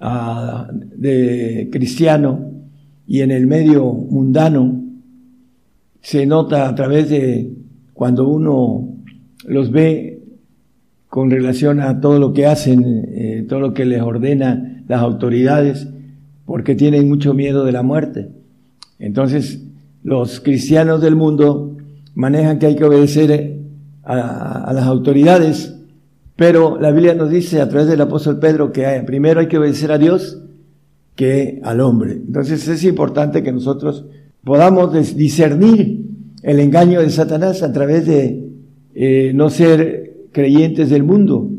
[0.00, 2.52] de cristiano
[3.06, 4.84] y en el medio mundano
[6.00, 7.52] se nota a través de
[7.94, 8.88] cuando uno
[9.44, 10.22] los ve
[11.08, 15.88] con relación a todo lo que hacen, eh, todo lo que les ordena las autoridades,
[16.44, 18.28] porque tienen mucho miedo de la muerte.
[18.98, 19.64] Entonces,
[20.02, 21.76] los cristianos del mundo
[22.14, 23.58] manejan que hay que obedecer
[24.02, 25.77] a, a las autoridades,
[26.38, 29.58] pero la Biblia nos dice a través del apóstol Pedro que hay, primero hay que
[29.58, 30.40] obedecer a Dios
[31.16, 32.12] que al hombre.
[32.12, 34.06] Entonces es importante que nosotros
[34.44, 36.06] podamos discernir
[36.44, 38.52] el engaño de Satanás a través de
[38.94, 41.50] eh, no ser creyentes del mundo.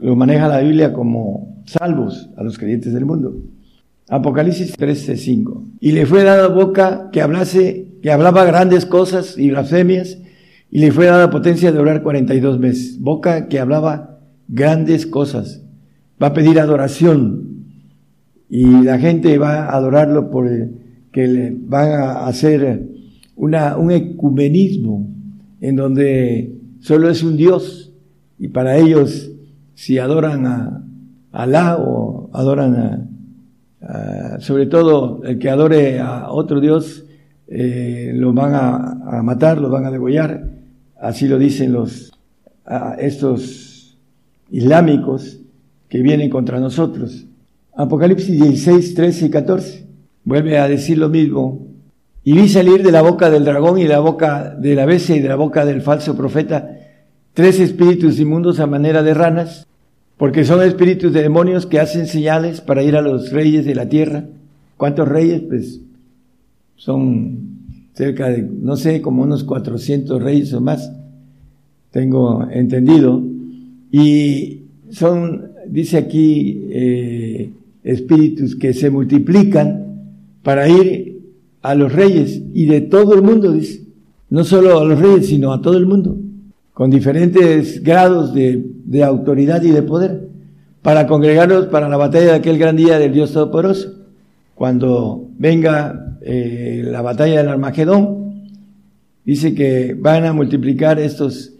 [0.00, 3.36] Lo maneja la Biblia como salvos a los creyentes del mundo.
[4.08, 5.62] Apocalipsis 13:5.
[5.78, 10.18] Y le fue dada boca que hablase, que hablaba grandes cosas y blasfemias,
[10.76, 13.00] y le fue dada potencia de orar 42 meses.
[13.00, 15.62] Boca que hablaba grandes cosas.
[16.22, 17.64] Va a pedir adoración,
[18.50, 20.46] y la gente va a adorarlo por
[21.12, 22.90] que le van a hacer
[23.36, 25.08] una, un ecumenismo
[25.62, 27.94] en donde solo es un Dios
[28.38, 29.30] y para ellos
[29.72, 30.84] si adoran a
[31.32, 33.08] Alá o adoran
[33.80, 37.06] a, sobre todo el que adore a otro Dios
[37.48, 40.45] eh, lo van a, matar, lo van a degollar,
[41.00, 42.12] así lo dicen los
[42.98, 43.96] estos
[44.50, 45.38] islámicos
[45.88, 47.26] que vienen contra nosotros.
[47.76, 49.86] Apocalipsis 16, 13 y 14.
[50.24, 51.66] Vuelve a decir lo mismo.
[52.24, 55.14] Y vi salir de la boca del dragón y de la boca de la bestia
[55.14, 56.76] y de la boca del falso profeta
[57.36, 59.66] tres espíritus inmundos a manera de ranas,
[60.16, 63.90] porque son espíritus de demonios que hacen señales para ir a los reyes de la
[63.90, 64.24] tierra.
[64.78, 65.42] ¿Cuántos reyes?
[65.46, 65.80] Pues
[66.76, 67.55] son
[67.96, 70.92] cerca de, no sé, como unos 400 reyes o más,
[71.90, 73.22] tengo entendido.
[73.90, 77.50] Y son, dice aquí, eh,
[77.82, 80.02] espíritus que se multiplican
[80.42, 81.22] para ir
[81.62, 83.82] a los reyes y de todo el mundo, dice.
[84.28, 86.18] No solo a los reyes, sino a todo el mundo,
[86.74, 90.28] con diferentes grados de, de autoridad y de poder,
[90.82, 94.05] para congregarlos para la batalla de aquel gran día del Dios Todopoderoso.
[94.56, 98.48] Cuando venga eh, la batalla del Armagedón,
[99.22, 101.52] dice que van a multiplicar estos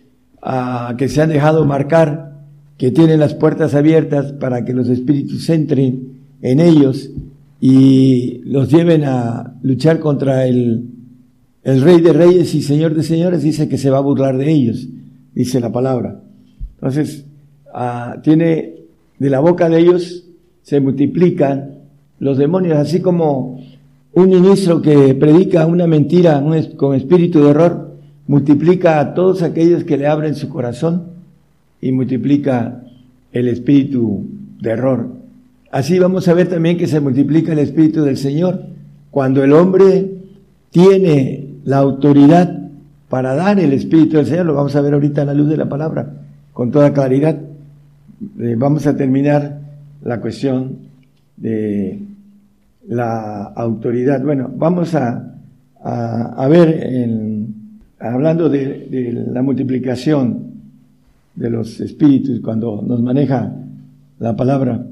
[0.96, 2.36] que se han dejado marcar,
[2.78, 7.10] que tienen las puertas abiertas para que los espíritus entren en ellos
[7.60, 10.88] y los lleven a luchar contra el,
[11.64, 14.50] el rey de reyes y señor de señores, dice que se va a burlar de
[14.50, 14.88] ellos,
[15.34, 16.22] dice la palabra.
[16.76, 17.26] Entonces,
[17.74, 18.76] ah, tiene
[19.18, 20.24] de la boca de ellos
[20.62, 21.75] se multiplican
[22.18, 23.60] los demonios, así como
[24.12, 26.42] un ministro que predica una mentira
[26.76, 31.04] con espíritu de error, multiplica a todos aquellos que le abren su corazón
[31.80, 32.82] y multiplica
[33.32, 34.24] el espíritu
[34.60, 35.16] de error.
[35.70, 38.62] Así vamos a ver también que se multiplica el Espíritu del Señor.
[39.10, 40.10] Cuando el hombre
[40.70, 42.70] tiene la autoridad
[43.08, 45.56] para dar el Espíritu del Señor, lo vamos a ver ahorita a la luz de
[45.56, 46.14] la palabra,
[46.52, 47.36] con toda claridad.
[48.40, 49.60] Eh, vamos a terminar
[50.02, 50.85] la cuestión
[51.36, 51.98] de
[52.88, 54.22] la autoridad.
[54.22, 55.34] Bueno, vamos a,
[55.82, 56.88] a, ver,
[57.98, 60.46] hablando de, la multiplicación
[61.34, 63.52] de los espíritus, cuando nos maneja
[64.18, 64.84] la palabra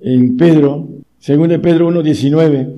[0.00, 2.74] en Pedro, según de Pedro 1.19,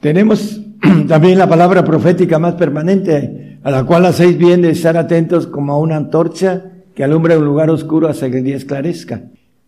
[0.00, 0.60] tenemos
[1.08, 5.72] también la palabra profética más permanente, a la cual hacéis bien de estar atentos como
[5.72, 6.64] a una antorcha
[6.94, 9.22] que alumbra un lugar oscuro hasta que el día esclarezca.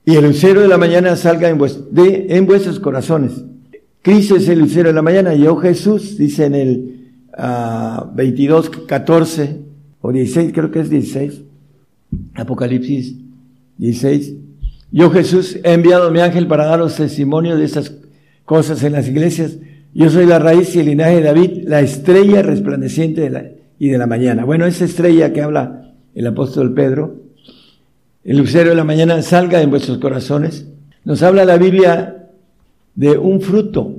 [0.06, 1.58] Y el lucero de la mañana salga en,
[2.46, 3.44] vuestros corazones.
[4.02, 9.60] Cristo es el lucero de la mañana yo Jesús, dice en el uh, 22, 14
[10.02, 11.40] o 16, creo que es 16,
[12.34, 13.16] Apocalipsis
[13.78, 14.34] 16,
[14.92, 17.94] yo Jesús he enviado a mi ángel para daros testimonio de estas
[18.44, 19.56] cosas en las iglesias.
[19.94, 23.44] Yo soy la raíz y el linaje de David, la estrella resplandeciente de la,
[23.78, 24.44] y de la mañana.
[24.44, 27.23] Bueno, esa estrella que habla el apóstol Pedro,
[28.24, 30.66] el lucero de la mañana salga en vuestros corazones.
[31.04, 32.28] Nos habla la Biblia
[32.94, 33.96] de un fruto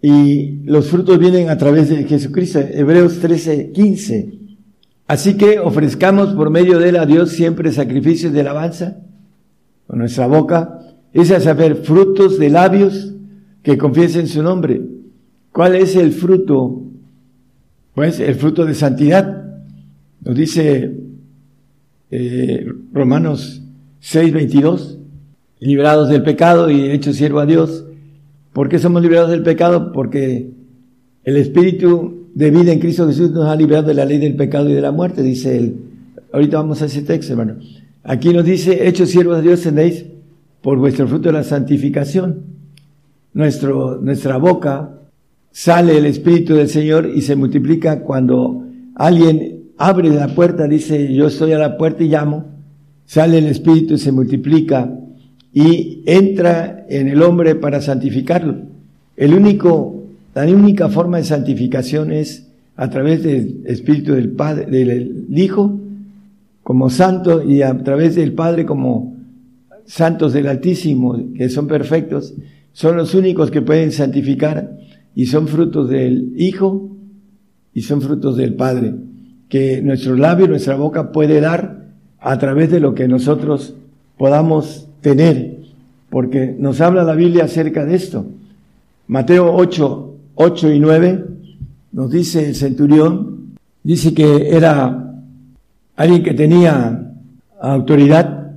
[0.00, 2.60] y los frutos vienen a través de Jesucristo.
[2.60, 4.32] Hebreos 13, 15.
[5.08, 8.98] Así que ofrezcamos por medio de él a Dios siempre sacrificios de alabanza
[9.86, 10.80] con nuestra boca,
[11.12, 13.14] es a saber, frutos de labios
[13.62, 14.82] que confiesen su nombre.
[15.52, 16.82] ¿Cuál es el fruto?
[17.94, 19.44] Pues el fruto de santidad.
[20.20, 21.05] Nos dice
[22.10, 23.62] eh, Romanos
[24.00, 24.98] 6, 22.
[25.58, 27.86] liberados del pecado y hechos siervo a Dios.
[28.52, 29.92] ¿Por qué somos liberados del pecado?
[29.92, 30.50] Porque
[31.24, 34.68] el Espíritu de vida en Cristo Jesús nos ha liberado de la ley del pecado
[34.68, 35.76] y de la muerte, dice él.
[36.32, 37.56] Ahorita vamos a ese texto, hermano.
[38.04, 40.04] Aquí nos dice, hechos siervos de Dios tenéis
[40.60, 42.44] por vuestro fruto de la santificación.
[43.32, 44.90] Nuestro, nuestra boca
[45.50, 48.64] sale el Espíritu del Señor y se multiplica cuando
[48.94, 52.44] alguien abre la puerta, dice, yo estoy a la puerta y llamo,
[53.04, 54.90] sale el Espíritu y se multiplica
[55.52, 58.56] y entra en el hombre para santificarlo.
[59.16, 60.04] El único,
[60.34, 62.46] la única forma de santificación es
[62.76, 65.78] a través del Espíritu del Padre, del Hijo,
[66.62, 69.14] como santo y a través del Padre como
[69.86, 72.34] santos del Altísimo, que son perfectos,
[72.72, 74.76] son los únicos que pueden santificar
[75.14, 76.90] y son frutos del Hijo
[77.72, 78.94] y son frutos del Padre,
[79.48, 81.86] que nuestro labio, nuestra boca puede dar
[82.20, 83.74] a través de lo que nosotros
[84.18, 85.58] podamos tener,
[86.10, 88.26] porque nos habla la Biblia acerca de esto.
[89.06, 91.24] Mateo 8, 8 y 9
[91.92, 95.14] nos dice el centurión, dice que era
[95.94, 97.12] alguien que tenía
[97.60, 98.52] autoridad,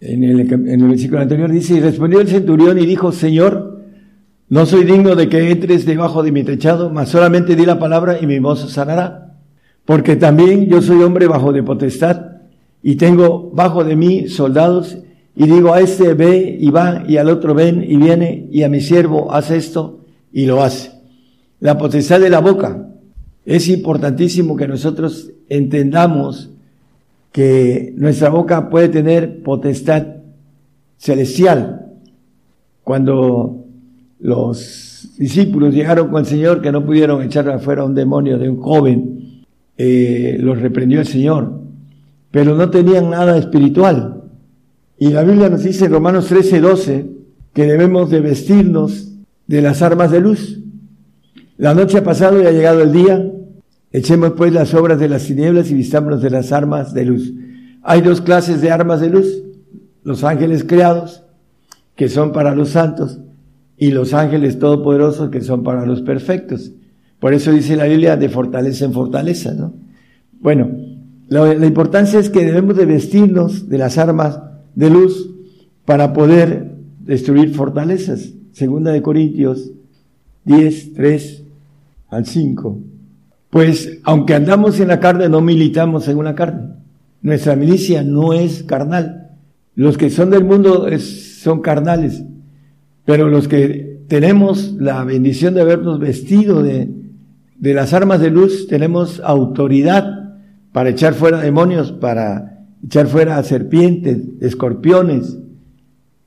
[0.00, 3.82] en el, en el versículo anterior dice, y respondió el centurión y dijo, Señor,
[4.48, 8.18] no soy digno de que entres debajo de mi techado, mas solamente di la palabra
[8.20, 9.27] y mi mozo sanará.
[9.88, 12.20] Porque también yo soy hombre bajo de potestad
[12.82, 14.98] y tengo bajo de mí soldados
[15.34, 18.68] y digo a este ve y va y al otro ven y viene y a
[18.68, 20.00] mi siervo hace esto
[20.30, 20.90] y lo hace.
[21.60, 22.86] La potestad de la boca.
[23.46, 26.50] Es importantísimo que nosotros entendamos
[27.32, 30.06] que nuestra boca puede tener potestad
[30.98, 31.94] celestial.
[32.84, 33.64] Cuando
[34.20, 38.50] los discípulos llegaron con el Señor, que no pudieron echar afuera a un demonio de
[38.50, 39.17] un joven,
[39.78, 41.62] eh, los reprendió el Señor,
[42.30, 44.24] pero no tenían nada espiritual.
[44.98, 47.06] Y la Biblia nos dice en Romanos 13, 12,
[47.54, 49.14] que debemos de vestirnos
[49.46, 50.60] de las armas de luz.
[51.56, 53.32] La noche ha pasado y ha llegado el día,
[53.90, 57.32] Echemos pues las obras de las tinieblas y vistámonos de las armas de luz.
[57.82, 59.42] Hay dos clases de armas de luz.
[60.02, 61.24] Los ángeles creados,
[61.96, 63.18] que son para los santos,
[63.76, 66.72] y los ángeles todopoderosos, que son para los perfectos.
[67.20, 69.72] Por eso dice la Biblia de fortaleza en fortaleza, ¿no?
[70.40, 70.70] Bueno,
[71.28, 74.40] la, la importancia es que debemos de vestirnos de las armas
[74.74, 75.34] de luz
[75.84, 78.32] para poder destruir fortalezas.
[78.52, 79.72] Segunda de Corintios
[80.44, 81.44] 10, 3
[82.10, 82.78] al 5.
[83.50, 86.74] Pues aunque andamos en la carne, no militamos en una carne.
[87.22, 89.30] Nuestra milicia no es carnal.
[89.74, 92.22] Los que son del mundo son carnales.
[93.04, 96.90] Pero los que tenemos la bendición de habernos vestido de,
[97.58, 100.36] de las armas de luz, tenemos autoridad
[100.72, 105.38] para echar fuera demonios, para echar fuera serpientes, escorpiones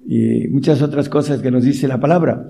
[0.05, 2.47] y muchas otras cosas que nos dice la palabra.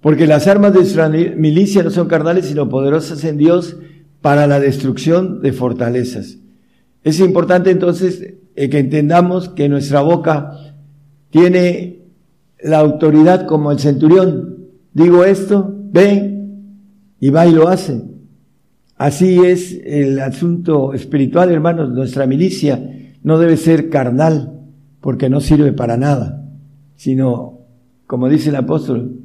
[0.00, 3.76] Porque las armas de nuestra milicia no son carnales, sino poderosas en Dios
[4.20, 6.38] para la destrucción de fortalezas.
[7.02, 10.52] Es importante entonces eh, que entendamos que nuestra boca
[11.30, 12.02] tiene
[12.62, 14.68] la autoridad como el centurión.
[14.92, 16.76] Digo esto, ven
[17.18, 18.02] y va y lo hace.
[19.00, 21.90] Así es el asunto espiritual, hermanos.
[21.90, 24.60] Nuestra milicia no debe ser carnal
[25.00, 26.44] porque no sirve para nada,
[26.96, 27.60] sino,
[28.06, 29.16] como dice el apóstol,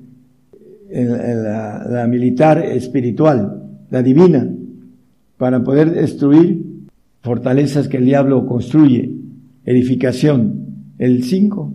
[0.89, 4.49] la, militar espiritual, la divina
[5.35, 6.64] para poder destruir
[7.19, 9.14] fortalezas que el diablo construye.
[9.65, 10.68] Edificación.
[10.99, 11.73] El 5.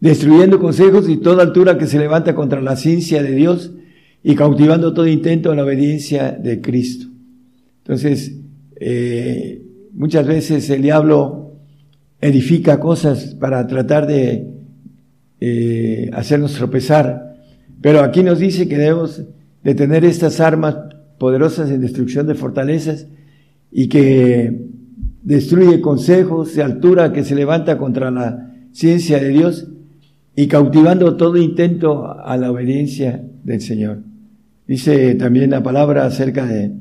[0.00, 3.72] Destruyendo consejos y toda altura que se levanta contra la ciencia de Dios
[4.28, 7.06] y cautivando todo intento a la obediencia de Cristo.
[7.78, 8.34] Entonces,
[8.74, 9.62] eh,
[9.92, 11.60] muchas veces el diablo
[12.20, 14.52] edifica cosas para tratar de
[15.38, 17.36] eh, hacernos tropezar,
[17.80, 19.22] pero aquí nos dice que debemos
[19.62, 20.76] de tener estas armas
[21.18, 23.06] poderosas en destrucción de fortalezas
[23.70, 24.60] y que
[25.22, 29.68] destruye consejos de altura que se levanta contra la ciencia de Dios
[30.34, 34.15] y cautivando todo intento a la obediencia del Señor.
[34.66, 36.72] Dice también la palabra acerca de,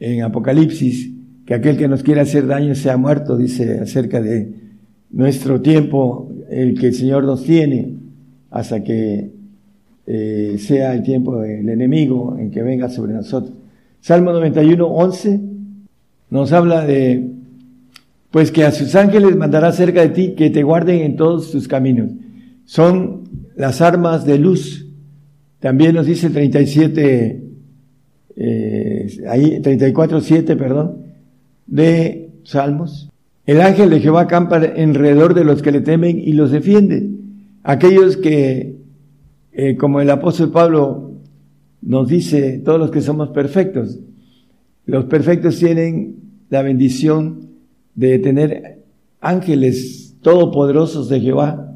[0.00, 1.10] en Apocalipsis,
[1.44, 4.52] que aquel que nos quiera hacer daño sea muerto, dice acerca de
[5.10, 7.94] nuestro tiempo, el que el Señor nos tiene,
[8.50, 9.30] hasta que
[10.06, 13.52] eh, sea el tiempo del enemigo en que venga sobre nosotros.
[14.00, 15.40] Salmo 91, 11
[16.30, 17.30] nos habla de,
[18.30, 21.68] pues que a sus ángeles mandará cerca de ti que te guarden en todos tus
[21.68, 22.10] caminos.
[22.64, 23.24] Son
[23.56, 24.87] las armas de luz.
[25.60, 27.42] También nos dice 37,
[28.36, 30.98] eh, ahí 34, 7, perdón,
[31.66, 33.10] de Salmos.
[33.46, 37.10] El ángel de Jehová acampa alrededor de los que le temen y los defiende.
[37.64, 38.76] aquellos que,
[39.52, 41.12] eh, como el apóstol Pablo
[41.82, 43.98] nos dice, todos los que somos perfectos,
[44.86, 46.16] los perfectos tienen
[46.48, 47.50] la bendición
[47.94, 48.84] de tener
[49.20, 51.74] ángeles todopoderosos de Jehová,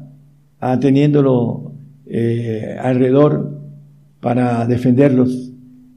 [0.59, 1.73] ah, teniéndolo
[2.07, 3.52] eh, alrededor
[4.23, 5.51] para defenderlos.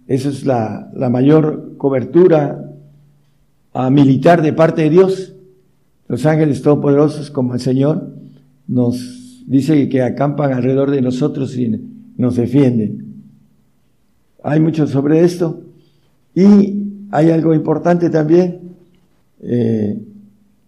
[0.08, 2.60] Esa es la, la mayor cobertura
[3.72, 5.34] a militar de parte de Dios.
[6.08, 8.10] Los ángeles todopoderosos como el Señor
[8.66, 11.80] nos dice que acampan alrededor de nosotros y
[12.16, 13.14] nos defienden.
[14.42, 15.62] Hay mucho sobre esto.
[16.34, 16.82] Y
[17.12, 18.60] hay algo importante también,
[19.40, 20.02] eh,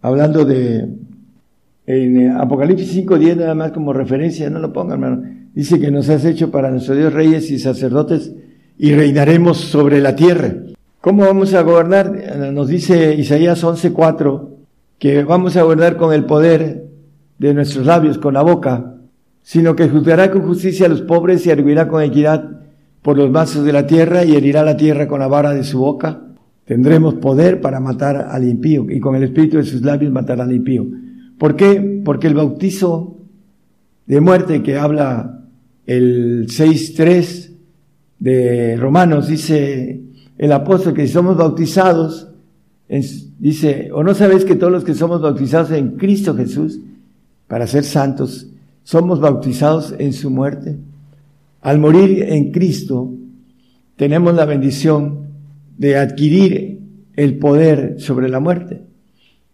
[0.01, 0.89] hablando de
[1.87, 5.38] en Apocalipsis 5.10, nada más como referencia, no lo pongan, hermano.
[5.59, 8.33] Dice que nos has hecho para nuestro Dios reyes y sacerdotes
[8.79, 10.55] y reinaremos sobre la tierra.
[11.01, 12.53] ¿Cómo vamos a gobernar?
[12.53, 14.51] Nos dice Isaías 11.4
[15.01, 16.87] que vamos a gobernar con el poder
[17.41, 18.99] de nuestros labios, con la boca,
[19.43, 22.61] sino que juzgará con justicia a los pobres y arguirá con equidad
[23.03, 25.81] por los vasos de la tierra y herirá la tierra con la vara de su
[25.81, 26.23] boca.
[26.67, 30.53] Tendremos poder para matar al impío y con el espíritu de sus labios matar al
[30.53, 30.87] impío.
[31.37, 32.01] ¿Por qué?
[32.05, 33.17] Porque el bautizo
[34.07, 35.38] de muerte que habla
[35.89, 37.51] el 6.3
[38.19, 40.03] de Romanos dice
[40.37, 42.29] el apóstol que si somos bautizados,
[43.39, 46.79] dice, o no sabéis que todos los que somos bautizados en Cristo Jesús,
[47.47, 48.49] para ser santos,
[48.83, 50.77] somos bautizados en su muerte.
[51.63, 53.11] Al morir en Cristo,
[53.97, 55.29] tenemos la bendición
[55.79, 56.81] de adquirir
[57.17, 58.83] el poder sobre la muerte.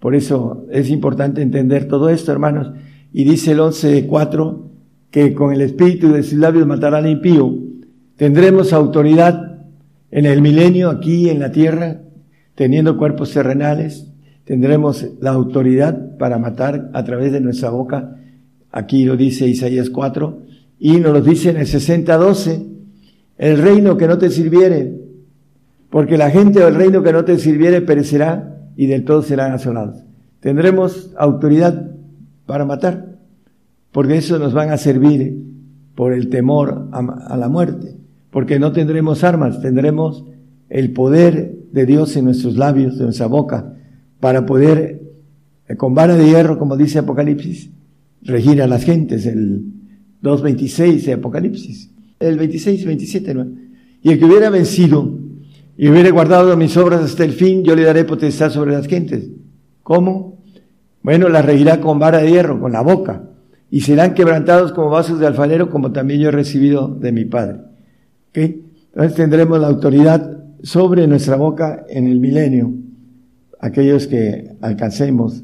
[0.00, 2.72] Por eso es importante entender todo esto, hermanos.
[3.12, 4.73] Y dice el 11.4
[5.14, 7.54] que con el espíritu de sus labios matará al impío.
[8.16, 9.60] Tendremos autoridad
[10.10, 12.00] en el milenio aquí en la tierra,
[12.56, 14.10] teniendo cuerpos terrenales,
[14.42, 18.16] tendremos la autoridad para matar a través de nuestra boca.
[18.72, 20.42] Aquí lo dice Isaías 4
[20.80, 22.66] y nos lo dice en el 60:12,
[23.38, 24.98] el reino que no te sirviere,
[25.90, 30.02] porque la gente del reino que no te sirviere perecerá y del todo serán asolados.
[30.40, 31.92] Tendremos autoridad
[32.46, 33.13] para matar,
[33.94, 35.42] porque eso nos van a servir
[35.94, 37.94] por el temor a la muerte
[38.34, 40.24] porque no tendremos armas, tendremos
[40.68, 43.76] el poder de Dios en nuestros labios, en nuestra boca,
[44.18, 45.02] para poder,
[45.68, 47.70] eh, con vara de hierro, como dice Apocalipsis,
[48.22, 49.62] regir a las gentes, el
[50.20, 53.46] 2.26 de Apocalipsis, el 26 y 27, ¿no?
[54.02, 55.16] Y el que hubiera vencido
[55.76, 59.30] y hubiera guardado mis obras hasta el fin, yo le daré potestad sobre las gentes.
[59.84, 60.42] ¿Cómo?
[61.04, 63.30] Bueno, las regirá con vara de hierro, con la boca,
[63.74, 67.56] y serán quebrantados como vasos de alfarero, como también yo he recibido de mi Padre.
[68.32, 72.72] Entonces tendremos la autoridad sobre nuestra boca en el milenio.
[73.58, 75.42] Aquellos que alcancemos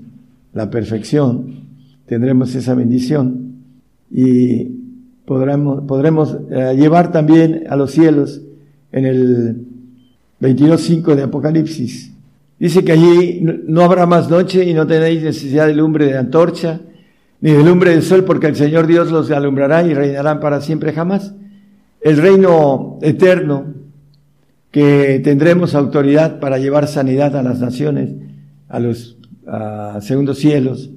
[0.53, 1.65] la perfección,
[2.07, 3.65] tendremos esa bendición
[4.13, 4.77] y
[5.25, 8.43] podremos, podremos eh, llevar también a los cielos
[8.93, 9.67] en el
[10.41, 12.13] 22.5 de Apocalipsis.
[12.61, 16.83] Dice que allí no habrá más noche y no tenéis necesidad de lumbre de antorcha,
[17.41, 20.93] ni de lumbre del sol, porque el Señor Dios los alumbrará y reinarán para siempre
[20.93, 21.35] jamás.
[22.01, 23.75] El reino eterno,
[24.71, 28.11] que tendremos autoridad para llevar sanidad a las naciones,
[28.69, 29.17] a los
[30.01, 30.91] segundos cielos,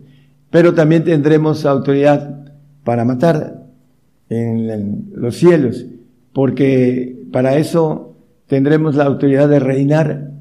[0.52, 2.54] pero también tendremos autoridad
[2.84, 3.64] para matar
[4.30, 5.86] en, los cielos,
[6.34, 8.16] porque para eso
[8.48, 10.32] tendremos la autoridad de reinar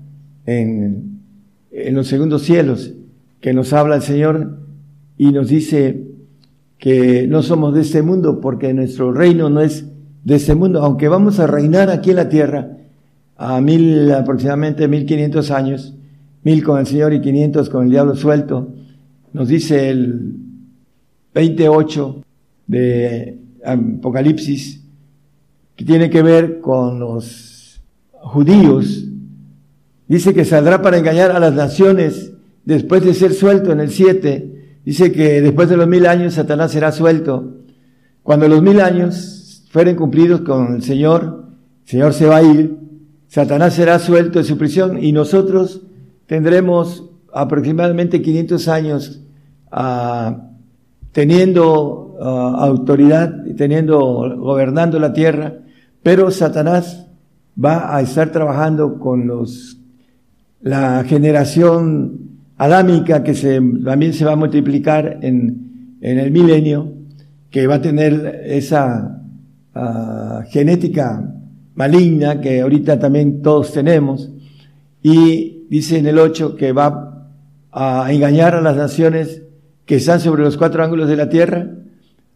[0.44, 1.20] en,
[1.70, 2.92] en los segundos cielos,
[3.40, 4.51] que nos habla el Señor
[5.22, 6.02] y nos dice
[6.78, 9.86] que no somos de este mundo, porque nuestro reino no es
[10.24, 12.76] de este mundo, aunque vamos a reinar aquí en la tierra
[13.36, 15.94] a mil, aproximadamente mil quinientos años,
[16.42, 18.74] mil con el Señor y quinientos con el diablo suelto,
[19.32, 20.34] nos dice el
[21.32, 22.24] 28
[22.66, 24.82] de Apocalipsis,
[25.76, 27.80] que tiene que ver con los
[28.10, 29.06] judíos,
[30.08, 32.32] dice que saldrá para engañar a las naciones
[32.64, 36.72] después de ser suelto en el 7, dice que después de los mil años Satanás
[36.72, 37.58] será suelto.
[38.22, 41.46] Cuando los mil años fueren cumplidos con el Señor,
[41.84, 42.76] el Señor se va a ir,
[43.28, 45.82] Satanás será suelto de su prisión y nosotros
[46.26, 49.22] tendremos aproximadamente 500 años
[49.70, 50.48] ah,
[51.12, 55.60] teniendo uh, autoridad, teniendo, gobernando la tierra,
[56.02, 57.06] pero Satanás
[57.62, 59.78] va a estar trabajando con los,
[60.60, 62.31] la generación
[62.64, 63.34] adámica que
[63.84, 66.92] también se va a multiplicar en, el milenio,
[67.50, 69.20] que va a tener esa
[70.48, 71.34] genética
[71.74, 74.30] maligna que ahorita también todos tenemos.
[75.02, 77.28] Y dice en el 8 que va
[77.72, 79.42] a engañar a las naciones
[79.84, 81.68] que están sobre los cuatro ángulos de la tierra,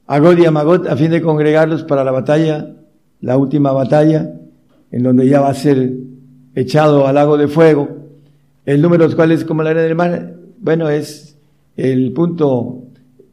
[0.08, 2.74] a God y a Magot a fin de congregarlos para la batalla,
[3.20, 4.32] la última batalla,
[4.90, 5.92] en donde ya va a ser
[6.56, 8.05] echado al lago de fuego.
[8.66, 11.38] El número de los cuales como la arena del mar, bueno, es
[11.76, 12.82] el punto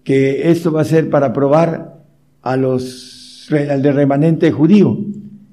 [0.03, 2.03] que esto va a ser para probar
[2.43, 4.95] a los, al de remanente judío,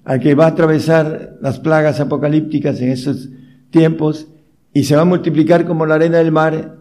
[0.04, 3.30] al que va a atravesar las plagas apocalípticas en estos
[3.70, 4.28] tiempos
[4.74, 6.76] y se va a multiplicar como la arena del mar.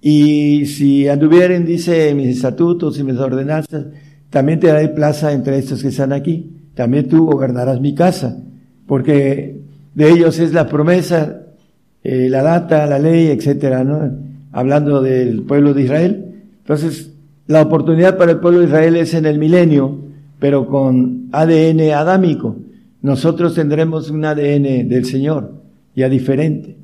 [0.00, 3.86] Y si anduvieren, dice, mis estatutos y mis ordenanzas,
[4.30, 6.70] también te daré plaza entre estos que están aquí.
[6.74, 8.42] También tú gobernarás mi casa,
[8.86, 9.60] porque
[9.94, 11.37] de ellos es la promesa
[12.02, 14.10] eh, la data, la ley, etcétera, ¿no?
[14.52, 16.24] Hablando del pueblo de Israel.
[16.60, 17.12] Entonces,
[17.46, 19.98] la oportunidad para el pueblo de Israel es en el milenio,
[20.38, 22.56] pero con ADN adámico.
[23.02, 25.62] Nosotros tendremos un ADN del Señor,
[25.94, 26.76] ya diferente,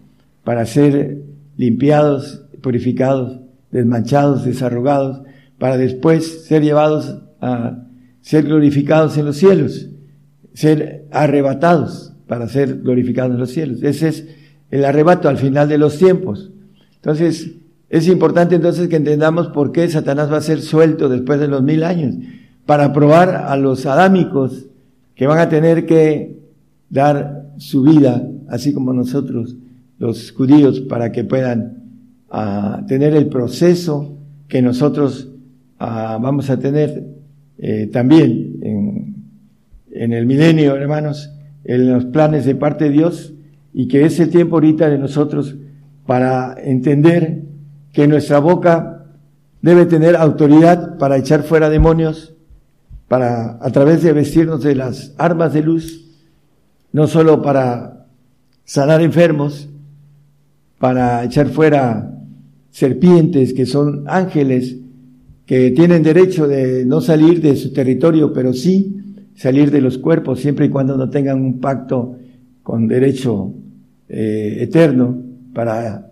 [0.42, 1.18] para ser
[1.56, 5.22] limpiados, purificados, desmanchados, desarrugados,
[5.58, 7.84] para después ser llevados a
[8.20, 9.88] ser glorificados en los cielos,
[10.54, 13.82] ser arrebatados para ser glorificados en los cielos.
[13.82, 14.28] Ese es
[14.70, 16.50] el arrebato al final de los tiempos.
[16.96, 17.56] Entonces,
[17.90, 21.62] es importante entonces que entendamos por qué Satanás va a ser suelto después de los
[21.62, 22.16] mil años,
[22.66, 24.66] para probar a los adámicos
[25.14, 26.38] que van a tener que
[26.88, 29.56] dar su vida, así como nosotros,
[29.98, 31.84] los judíos, para que puedan
[32.30, 34.16] ah, tener el proceso
[34.48, 35.28] que nosotros
[35.78, 37.04] ah, vamos a tener
[37.58, 39.14] eh, también en,
[39.92, 41.30] en el milenio, hermanos,
[41.64, 43.33] en los planes de parte de Dios,
[43.74, 45.56] y que es el tiempo ahorita de nosotros
[46.06, 47.42] para entender
[47.92, 49.06] que nuestra boca
[49.60, 52.34] debe tener autoridad para echar fuera demonios,
[53.08, 56.04] para a través de vestirnos de las armas de luz,
[56.92, 58.06] no solo para
[58.64, 59.68] sanar enfermos,
[60.78, 62.14] para echar fuera
[62.70, 64.76] serpientes que son ángeles
[65.46, 68.96] que tienen derecho de no salir de su territorio, pero sí
[69.34, 72.16] salir de los cuerpos siempre y cuando no tengan un pacto
[72.64, 73.52] con derecho
[74.08, 75.16] eh, eterno
[75.52, 76.10] para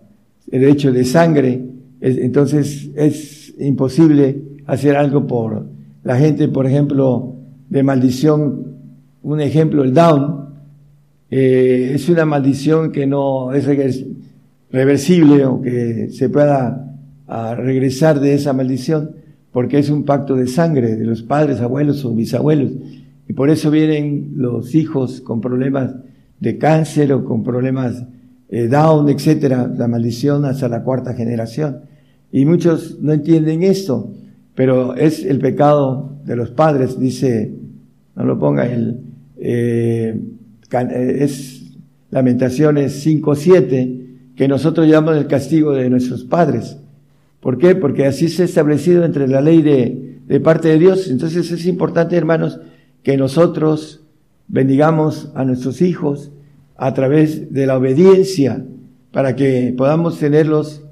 [0.49, 1.61] el hecho de sangre,
[1.99, 5.65] entonces es imposible hacer algo por
[6.03, 7.35] la gente, por ejemplo,
[7.69, 8.77] de maldición,
[9.23, 10.45] un ejemplo, el down,
[11.31, 13.65] eh, es una maldición que no es
[14.69, 16.95] reversible o que se pueda
[17.57, 19.11] regresar de esa maldición,
[19.51, 22.73] porque es un pacto de sangre de los padres, abuelos o bisabuelos.
[23.27, 25.95] Y por eso vienen los hijos con problemas
[26.43, 28.03] de cáncer o con problemas
[28.49, 31.85] eh, Down, etcétera, la maldición hasta la cuarta generación.
[32.31, 34.11] Y muchos no entienden esto,
[34.53, 37.55] pero es el pecado de los padres, dice,
[38.15, 38.99] no lo ponga el,
[39.37, 40.19] eh,
[40.71, 41.77] eh es
[42.11, 46.77] Lamentaciones 5.7, que nosotros llamamos el castigo de nuestros padres.
[47.39, 47.75] ¿Por qué?
[47.75, 51.09] Porque así se ha establecido entre la ley de, de parte de Dios.
[51.09, 52.59] Entonces es importante, hermanos,
[53.01, 54.02] que nosotros
[54.53, 56.31] bendigamos a nuestros hijos
[56.75, 58.63] a través de la obediencia
[59.11, 60.83] para que podamos tenerlos,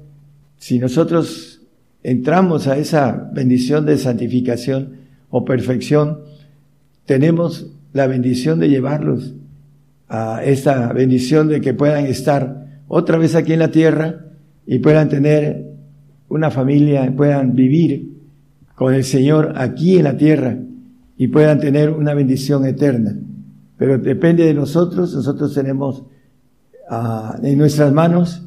[0.56, 1.62] si nosotros
[2.02, 4.96] entramos a esa bendición de santificación
[5.30, 6.22] o perfección,
[7.06, 9.34] tenemos la bendición de llevarlos
[10.08, 14.24] a esta bendición de que puedan estar otra vez aquí en la tierra
[14.66, 15.70] y puedan tener
[16.28, 18.10] una familia, puedan vivir
[18.74, 20.58] con el Señor aquí en la tierra
[21.16, 23.16] y puedan tener una bendición eterna
[23.82, 25.12] pero depende de nosotros.
[25.12, 26.04] Nosotros tenemos
[26.88, 28.40] uh, en nuestras manos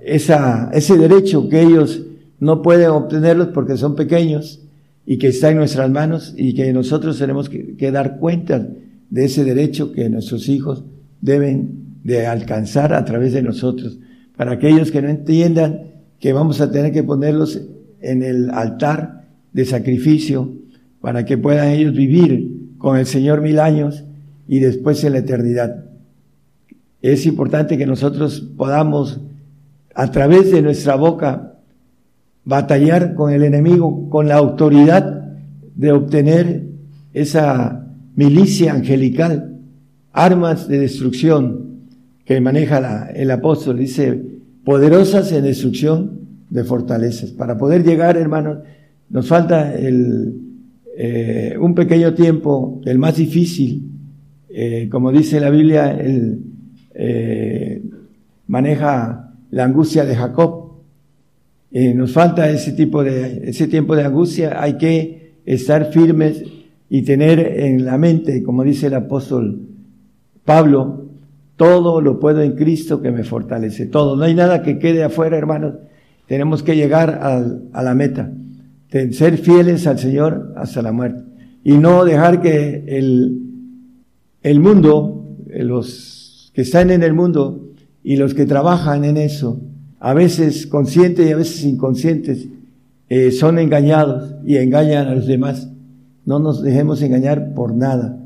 [0.00, 2.00] esa, ese derecho que ellos
[2.40, 4.62] no pueden obtenerlos porque son pequeños
[5.04, 8.66] y que está en nuestras manos y que nosotros tenemos que, que dar cuenta
[9.10, 10.84] de ese derecho que nuestros hijos
[11.20, 13.98] deben de alcanzar a través de nosotros.
[14.34, 17.60] Para aquellos que no entiendan que vamos a tener que ponerlos
[18.00, 20.54] en el altar de sacrificio
[21.02, 24.04] para que puedan ellos vivir con el Señor mil años
[24.46, 25.84] y después en la eternidad.
[27.02, 29.20] Es importante que nosotros podamos,
[29.94, 31.54] a través de nuestra boca,
[32.44, 35.36] batallar con el enemigo con la autoridad
[35.76, 36.64] de obtener
[37.12, 37.86] esa
[38.16, 39.58] milicia angelical,
[40.12, 41.68] armas de destrucción
[42.24, 44.22] que maneja el apóstol, dice,
[44.64, 47.30] poderosas en destrucción de fortalezas.
[47.30, 48.58] Para poder llegar, hermanos,
[49.08, 50.47] nos falta el,
[51.00, 53.88] eh, un pequeño tiempo, el más difícil,
[54.48, 56.40] eh, como dice la Biblia, él
[56.92, 57.80] eh,
[58.48, 60.82] maneja la angustia de Jacob.
[61.70, 66.42] nos falta ese tipo de, ese tiempo de angustia, hay que estar firmes
[66.90, 69.68] y tener en la mente, como dice el apóstol
[70.44, 71.10] Pablo,
[71.54, 74.16] todo lo puedo en Cristo que me fortalece, todo.
[74.16, 75.74] No hay nada que quede afuera, hermanos.
[76.26, 77.20] Tenemos que llegar
[77.72, 78.32] a la meta.
[78.90, 81.22] De ser fieles al Señor hasta la muerte
[81.64, 83.42] y no dejar que el,
[84.42, 89.60] el mundo, los que están en el mundo y los que trabajan en eso,
[90.00, 92.48] a veces conscientes y a veces inconscientes,
[93.08, 95.68] eh, son engañados y engañan a los demás.
[96.24, 98.18] No nos dejemos engañar por nada.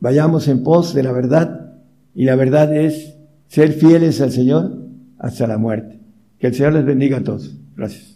[0.00, 1.72] Vayamos en pos de la verdad
[2.14, 3.14] y la verdad es
[3.48, 4.78] ser fieles al Señor
[5.18, 6.00] hasta la muerte.
[6.38, 7.56] Que el Señor les bendiga a todos.
[7.76, 8.15] Gracias.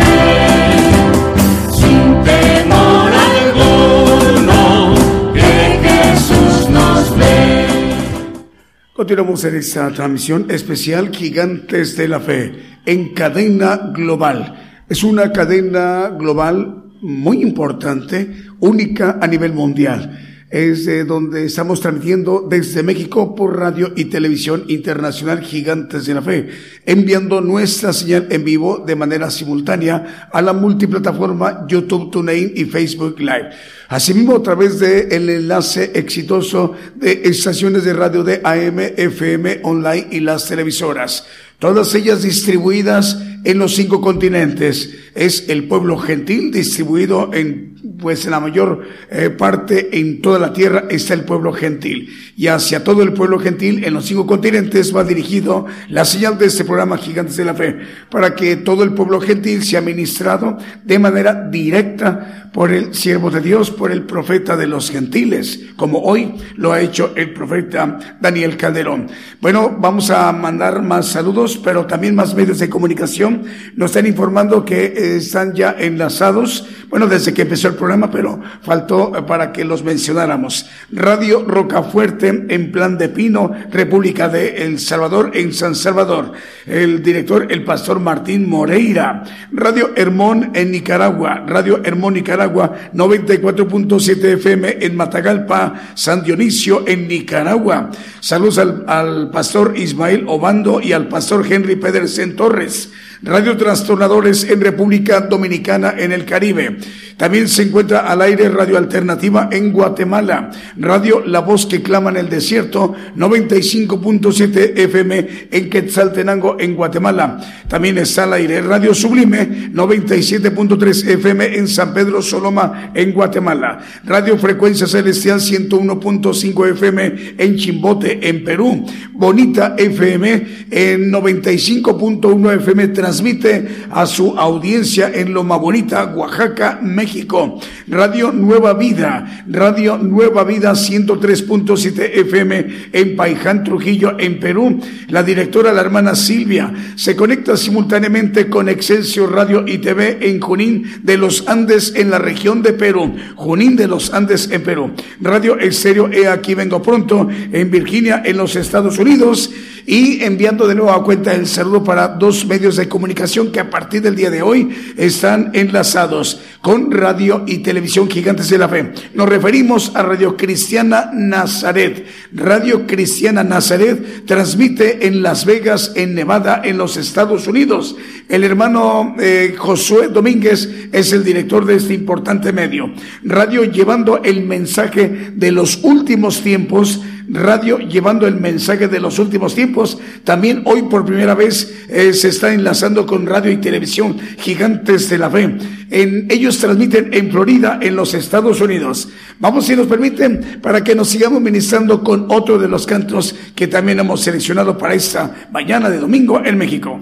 [9.01, 12.53] Continuamos en esta transmisión especial Gigantes de la Fe
[12.85, 14.83] en cadena global.
[14.87, 20.30] Es una cadena global muy importante, única a nivel mundial.
[20.51, 26.21] Es de donde estamos transmitiendo desde México por radio y televisión internacional Gigantes de la
[26.21, 26.49] Fe,
[26.85, 33.17] enviando nuestra señal en vivo de manera simultánea a la multiplataforma YouTube, TuneIn y Facebook
[33.19, 33.51] Live.
[33.87, 40.19] Asimismo, a través del enlace exitoso de estaciones de radio de AM, FM, online y
[40.19, 41.25] las televisoras.
[41.61, 44.97] Todas ellas distribuidas en los cinco continentes.
[45.13, 48.81] Es el pueblo gentil distribuido en, pues en la mayor
[49.11, 52.09] eh, parte en toda la tierra está el pueblo gentil.
[52.35, 56.47] Y hacia todo el pueblo gentil en los cinco continentes va dirigido la señal de
[56.47, 57.77] este programa Gigantes de la Fe,
[58.09, 63.41] para que todo el pueblo gentil sea ministrado de manera directa por el siervo de
[63.41, 68.57] Dios, por el profeta de los gentiles, como hoy lo ha hecho el profeta Daniel
[68.57, 69.07] Calderón.
[69.39, 73.43] Bueno, vamos a mandar más saludos, pero también más medios de comunicación.
[73.75, 78.39] Nos están informando que eh, están ya enlazados, bueno, desde que empezó el programa, pero
[78.61, 80.69] faltó eh, para que los mencionáramos.
[80.91, 86.31] Radio Rocafuerte en Plan de Pino, República de El Salvador, en San Salvador.
[86.65, 89.23] El director, el pastor Martín Moreira.
[89.51, 97.91] Radio Hermón en Nicaragua, Radio Hermón Nicaragua, 94.7 FM en Matagalpa, San Dionisio en Nicaragua.
[98.19, 102.89] Saludos al, al pastor Ismael Obando y al pastor Henry Pedersen Torres.
[103.23, 106.77] Radio Trastornadores en República Dominicana en el Caribe.
[107.17, 110.49] También se encuentra al aire Radio Alternativa en Guatemala.
[110.75, 117.39] Radio La Voz que clama en el desierto, 95.7 FM en Quetzaltenango en Guatemala.
[117.67, 123.81] También está al aire Radio Sublime, 97.3 FM en San Pedro Soloma en Guatemala.
[124.03, 128.83] Radio Frecuencia Celestial 101.5 FM en Chimbote en Perú.
[129.13, 137.59] Bonita FM en 95.1 FM transmite a su audiencia en Loma Bonita, Oaxaca, México.
[137.89, 144.79] Radio Nueva Vida, Radio Nueva Vida 103.7 FM en Paiján, Trujillo, en Perú.
[145.09, 151.01] La directora, la hermana Silvia, se conecta simultáneamente con Excelsior Radio y TV en Junín
[151.03, 153.13] de los Andes en la región de Perú.
[153.35, 154.91] Junín de los Andes en Perú.
[155.19, 159.51] Radio Estéreo E Aquí Vengo Pronto en Virginia, en los Estados Unidos.
[159.85, 163.69] Y enviando de nuevo a cuenta el saludo para dos medios de comunicación que a
[163.69, 168.93] partir del día de hoy están enlazados con radio y televisión gigantes de la fe.
[169.13, 172.05] Nos referimos a Radio Cristiana Nazaret.
[172.33, 177.95] Radio Cristiana Nazaret transmite en Las Vegas, en Nevada, en los Estados Unidos.
[178.29, 182.93] El hermano eh, Josué Domínguez es el director de este importante medio.
[183.23, 187.01] Radio llevando el mensaje de los últimos tiempos
[187.33, 189.97] radio llevando el mensaje de los últimos tiempos.
[190.23, 195.17] También hoy por primera vez eh, se está enlazando con radio y televisión gigantes de
[195.17, 195.57] la fe.
[195.89, 199.09] En, ellos transmiten en Florida, en los Estados Unidos.
[199.39, 203.67] Vamos, si nos permiten, para que nos sigamos ministrando con otro de los cantos que
[203.67, 206.99] también hemos seleccionado para esta mañana de domingo en México.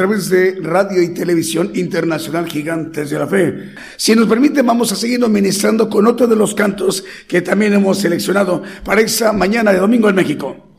[0.00, 3.74] Través de Radio y Televisión Internacional Gigantes de la Fe.
[3.98, 7.98] Si nos permite, vamos a seguir ministrando con otro de los cantos que también hemos
[7.98, 10.69] seleccionado para esa mañana de domingo en México.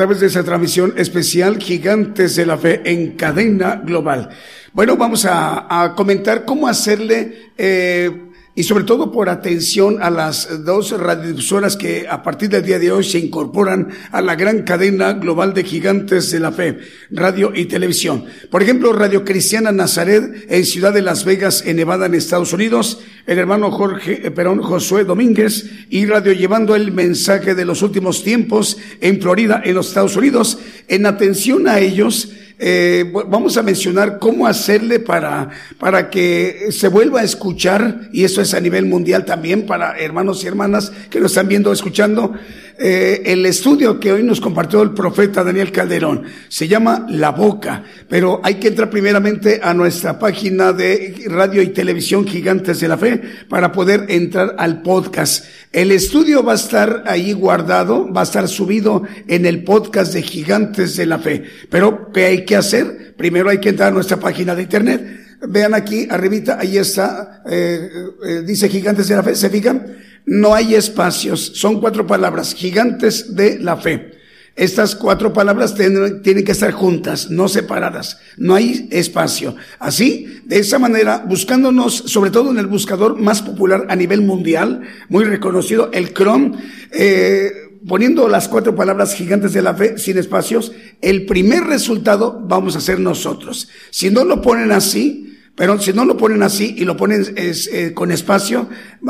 [0.00, 4.30] Través de esa transmisión especial Gigantes de la Fe en cadena global.
[4.72, 8.29] Bueno, vamos a, a comentar cómo hacerle, eh,
[8.60, 12.92] y sobre todo por atención a las dos radiodifusoras que a partir del día de
[12.92, 16.76] hoy se incorporan a la gran cadena global de Gigantes de la Fe,
[17.10, 18.26] radio y televisión.
[18.50, 23.00] Por ejemplo, Radio Cristiana Nazaret en Ciudad de Las Vegas, en Nevada, en Estados Unidos,
[23.26, 28.22] el hermano Jorge, eh, perdón, Josué Domínguez y Radio Llevando el Mensaje de los Últimos
[28.22, 30.58] Tiempos en Florida, en los Estados Unidos.
[30.86, 32.30] En atención a ellos,
[32.62, 38.42] eh, vamos a mencionar cómo hacerle para, para que se vuelva a escuchar, y eso
[38.42, 42.34] es a nivel mundial también para hermanos y hermanas que nos están viendo, escuchando,
[42.82, 46.22] eh, el estudio que hoy nos compartió el profeta Daniel Calderón.
[46.48, 51.74] Se llama La Boca, pero hay que entrar primeramente a nuestra página de radio y
[51.74, 53.20] televisión Gigantes de la Fe
[53.50, 55.44] para poder entrar al podcast.
[55.72, 60.22] El estudio va a estar ahí guardado, va a estar subido en el podcast de
[60.22, 61.44] Gigantes de la Fe.
[61.68, 63.14] Pero, ¿qué hay que hacer?
[63.14, 65.20] Primero hay que entrar a nuestra página de internet.
[65.46, 67.90] Vean aquí, arribita, ahí está, eh,
[68.26, 70.00] eh, dice Gigantes de la Fe, ¿se fijan?
[70.30, 74.12] No hay espacios, son cuatro palabras, Gigantes de la Fe.
[74.54, 78.20] Estas cuatro palabras tienen, que estar juntas, no separadas.
[78.36, 79.56] No hay espacio.
[79.80, 84.82] Así, de esa manera, buscándonos, sobre todo en el buscador más popular a nivel mundial,
[85.08, 86.52] muy reconocido, el Chrome,
[86.92, 87.50] eh,
[87.88, 90.70] poniendo las cuatro palabras gigantes de la fe sin espacios,
[91.00, 93.68] el primer resultado vamos a ser nosotros.
[93.90, 97.92] Si no lo ponen así, pero si no lo ponen así y lo ponen eh,
[97.94, 98.68] con espacio,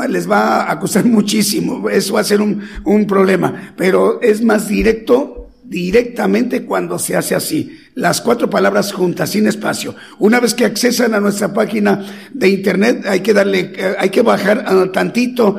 [0.09, 1.89] les va a costar muchísimo.
[1.89, 3.73] Eso va a ser un, un problema.
[3.77, 7.77] Pero es más directo, directamente cuando se hace así.
[7.95, 9.95] Las cuatro palabras juntas, sin espacio.
[10.19, 14.21] Una vez que accesan a nuestra página de internet, hay que darle, eh, hay que
[14.21, 15.57] bajar ah, tantito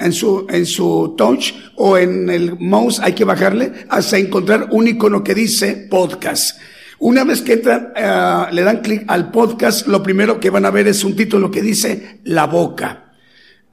[0.00, 4.88] en su, en su touch o en el mouse, hay que bajarle hasta encontrar un
[4.88, 6.58] icono que dice podcast.
[7.04, 10.70] Una vez que entran, eh, le dan clic al podcast, lo primero que van a
[10.70, 13.14] ver es un título que dice La Boca.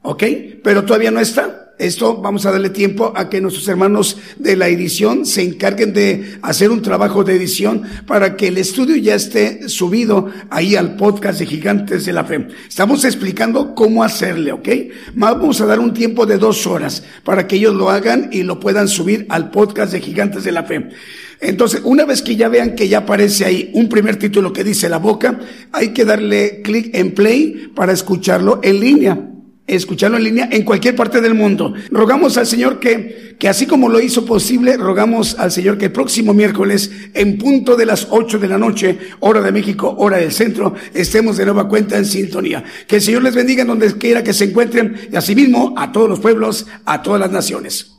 [0.01, 0.23] ¿Ok?
[0.63, 1.75] Pero todavía no está.
[1.77, 6.39] Esto vamos a darle tiempo a que nuestros hermanos de la edición se encarguen de
[6.41, 11.37] hacer un trabajo de edición para que el estudio ya esté subido ahí al podcast
[11.37, 12.47] de Gigantes de la Fe.
[12.67, 14.69] Estamos explicando cómo hacerle, ¿ok?
[15.13, 18.59] Vamos a dar un tiempo de dos horas para que ellos lo hagan y lo
[18.59, 20.89] puedan subir al podcast de Gigantes de la Fe.
[21.41, 24.89] Entonces, una vez que ya vean que ya aparece ahí un primer título que dice
[24.89, 25.39] la boca,
[25.71, 29.29] hay que darle clic en play para escucharlo en línea
[29.75, 31.73] escucharlo en línea en cualquier parte del mundo.
[31.91, 35.91] Rogamos al Señor que, que así como lo hizo posible, rogamos al Señor que el
[35.91, 40.31] próximo miércoles, en punto de las ocho de la noche, hora de México, hora del
[40.31, 42.63] centro, estemos de nueva cuenta en sintonía.
[42.87, 46.09] Que el Señor les bendiga en donde quiera que se encuentren y asimismo a todos
[46.09, 47.98] los pueblos, a todas las naciones.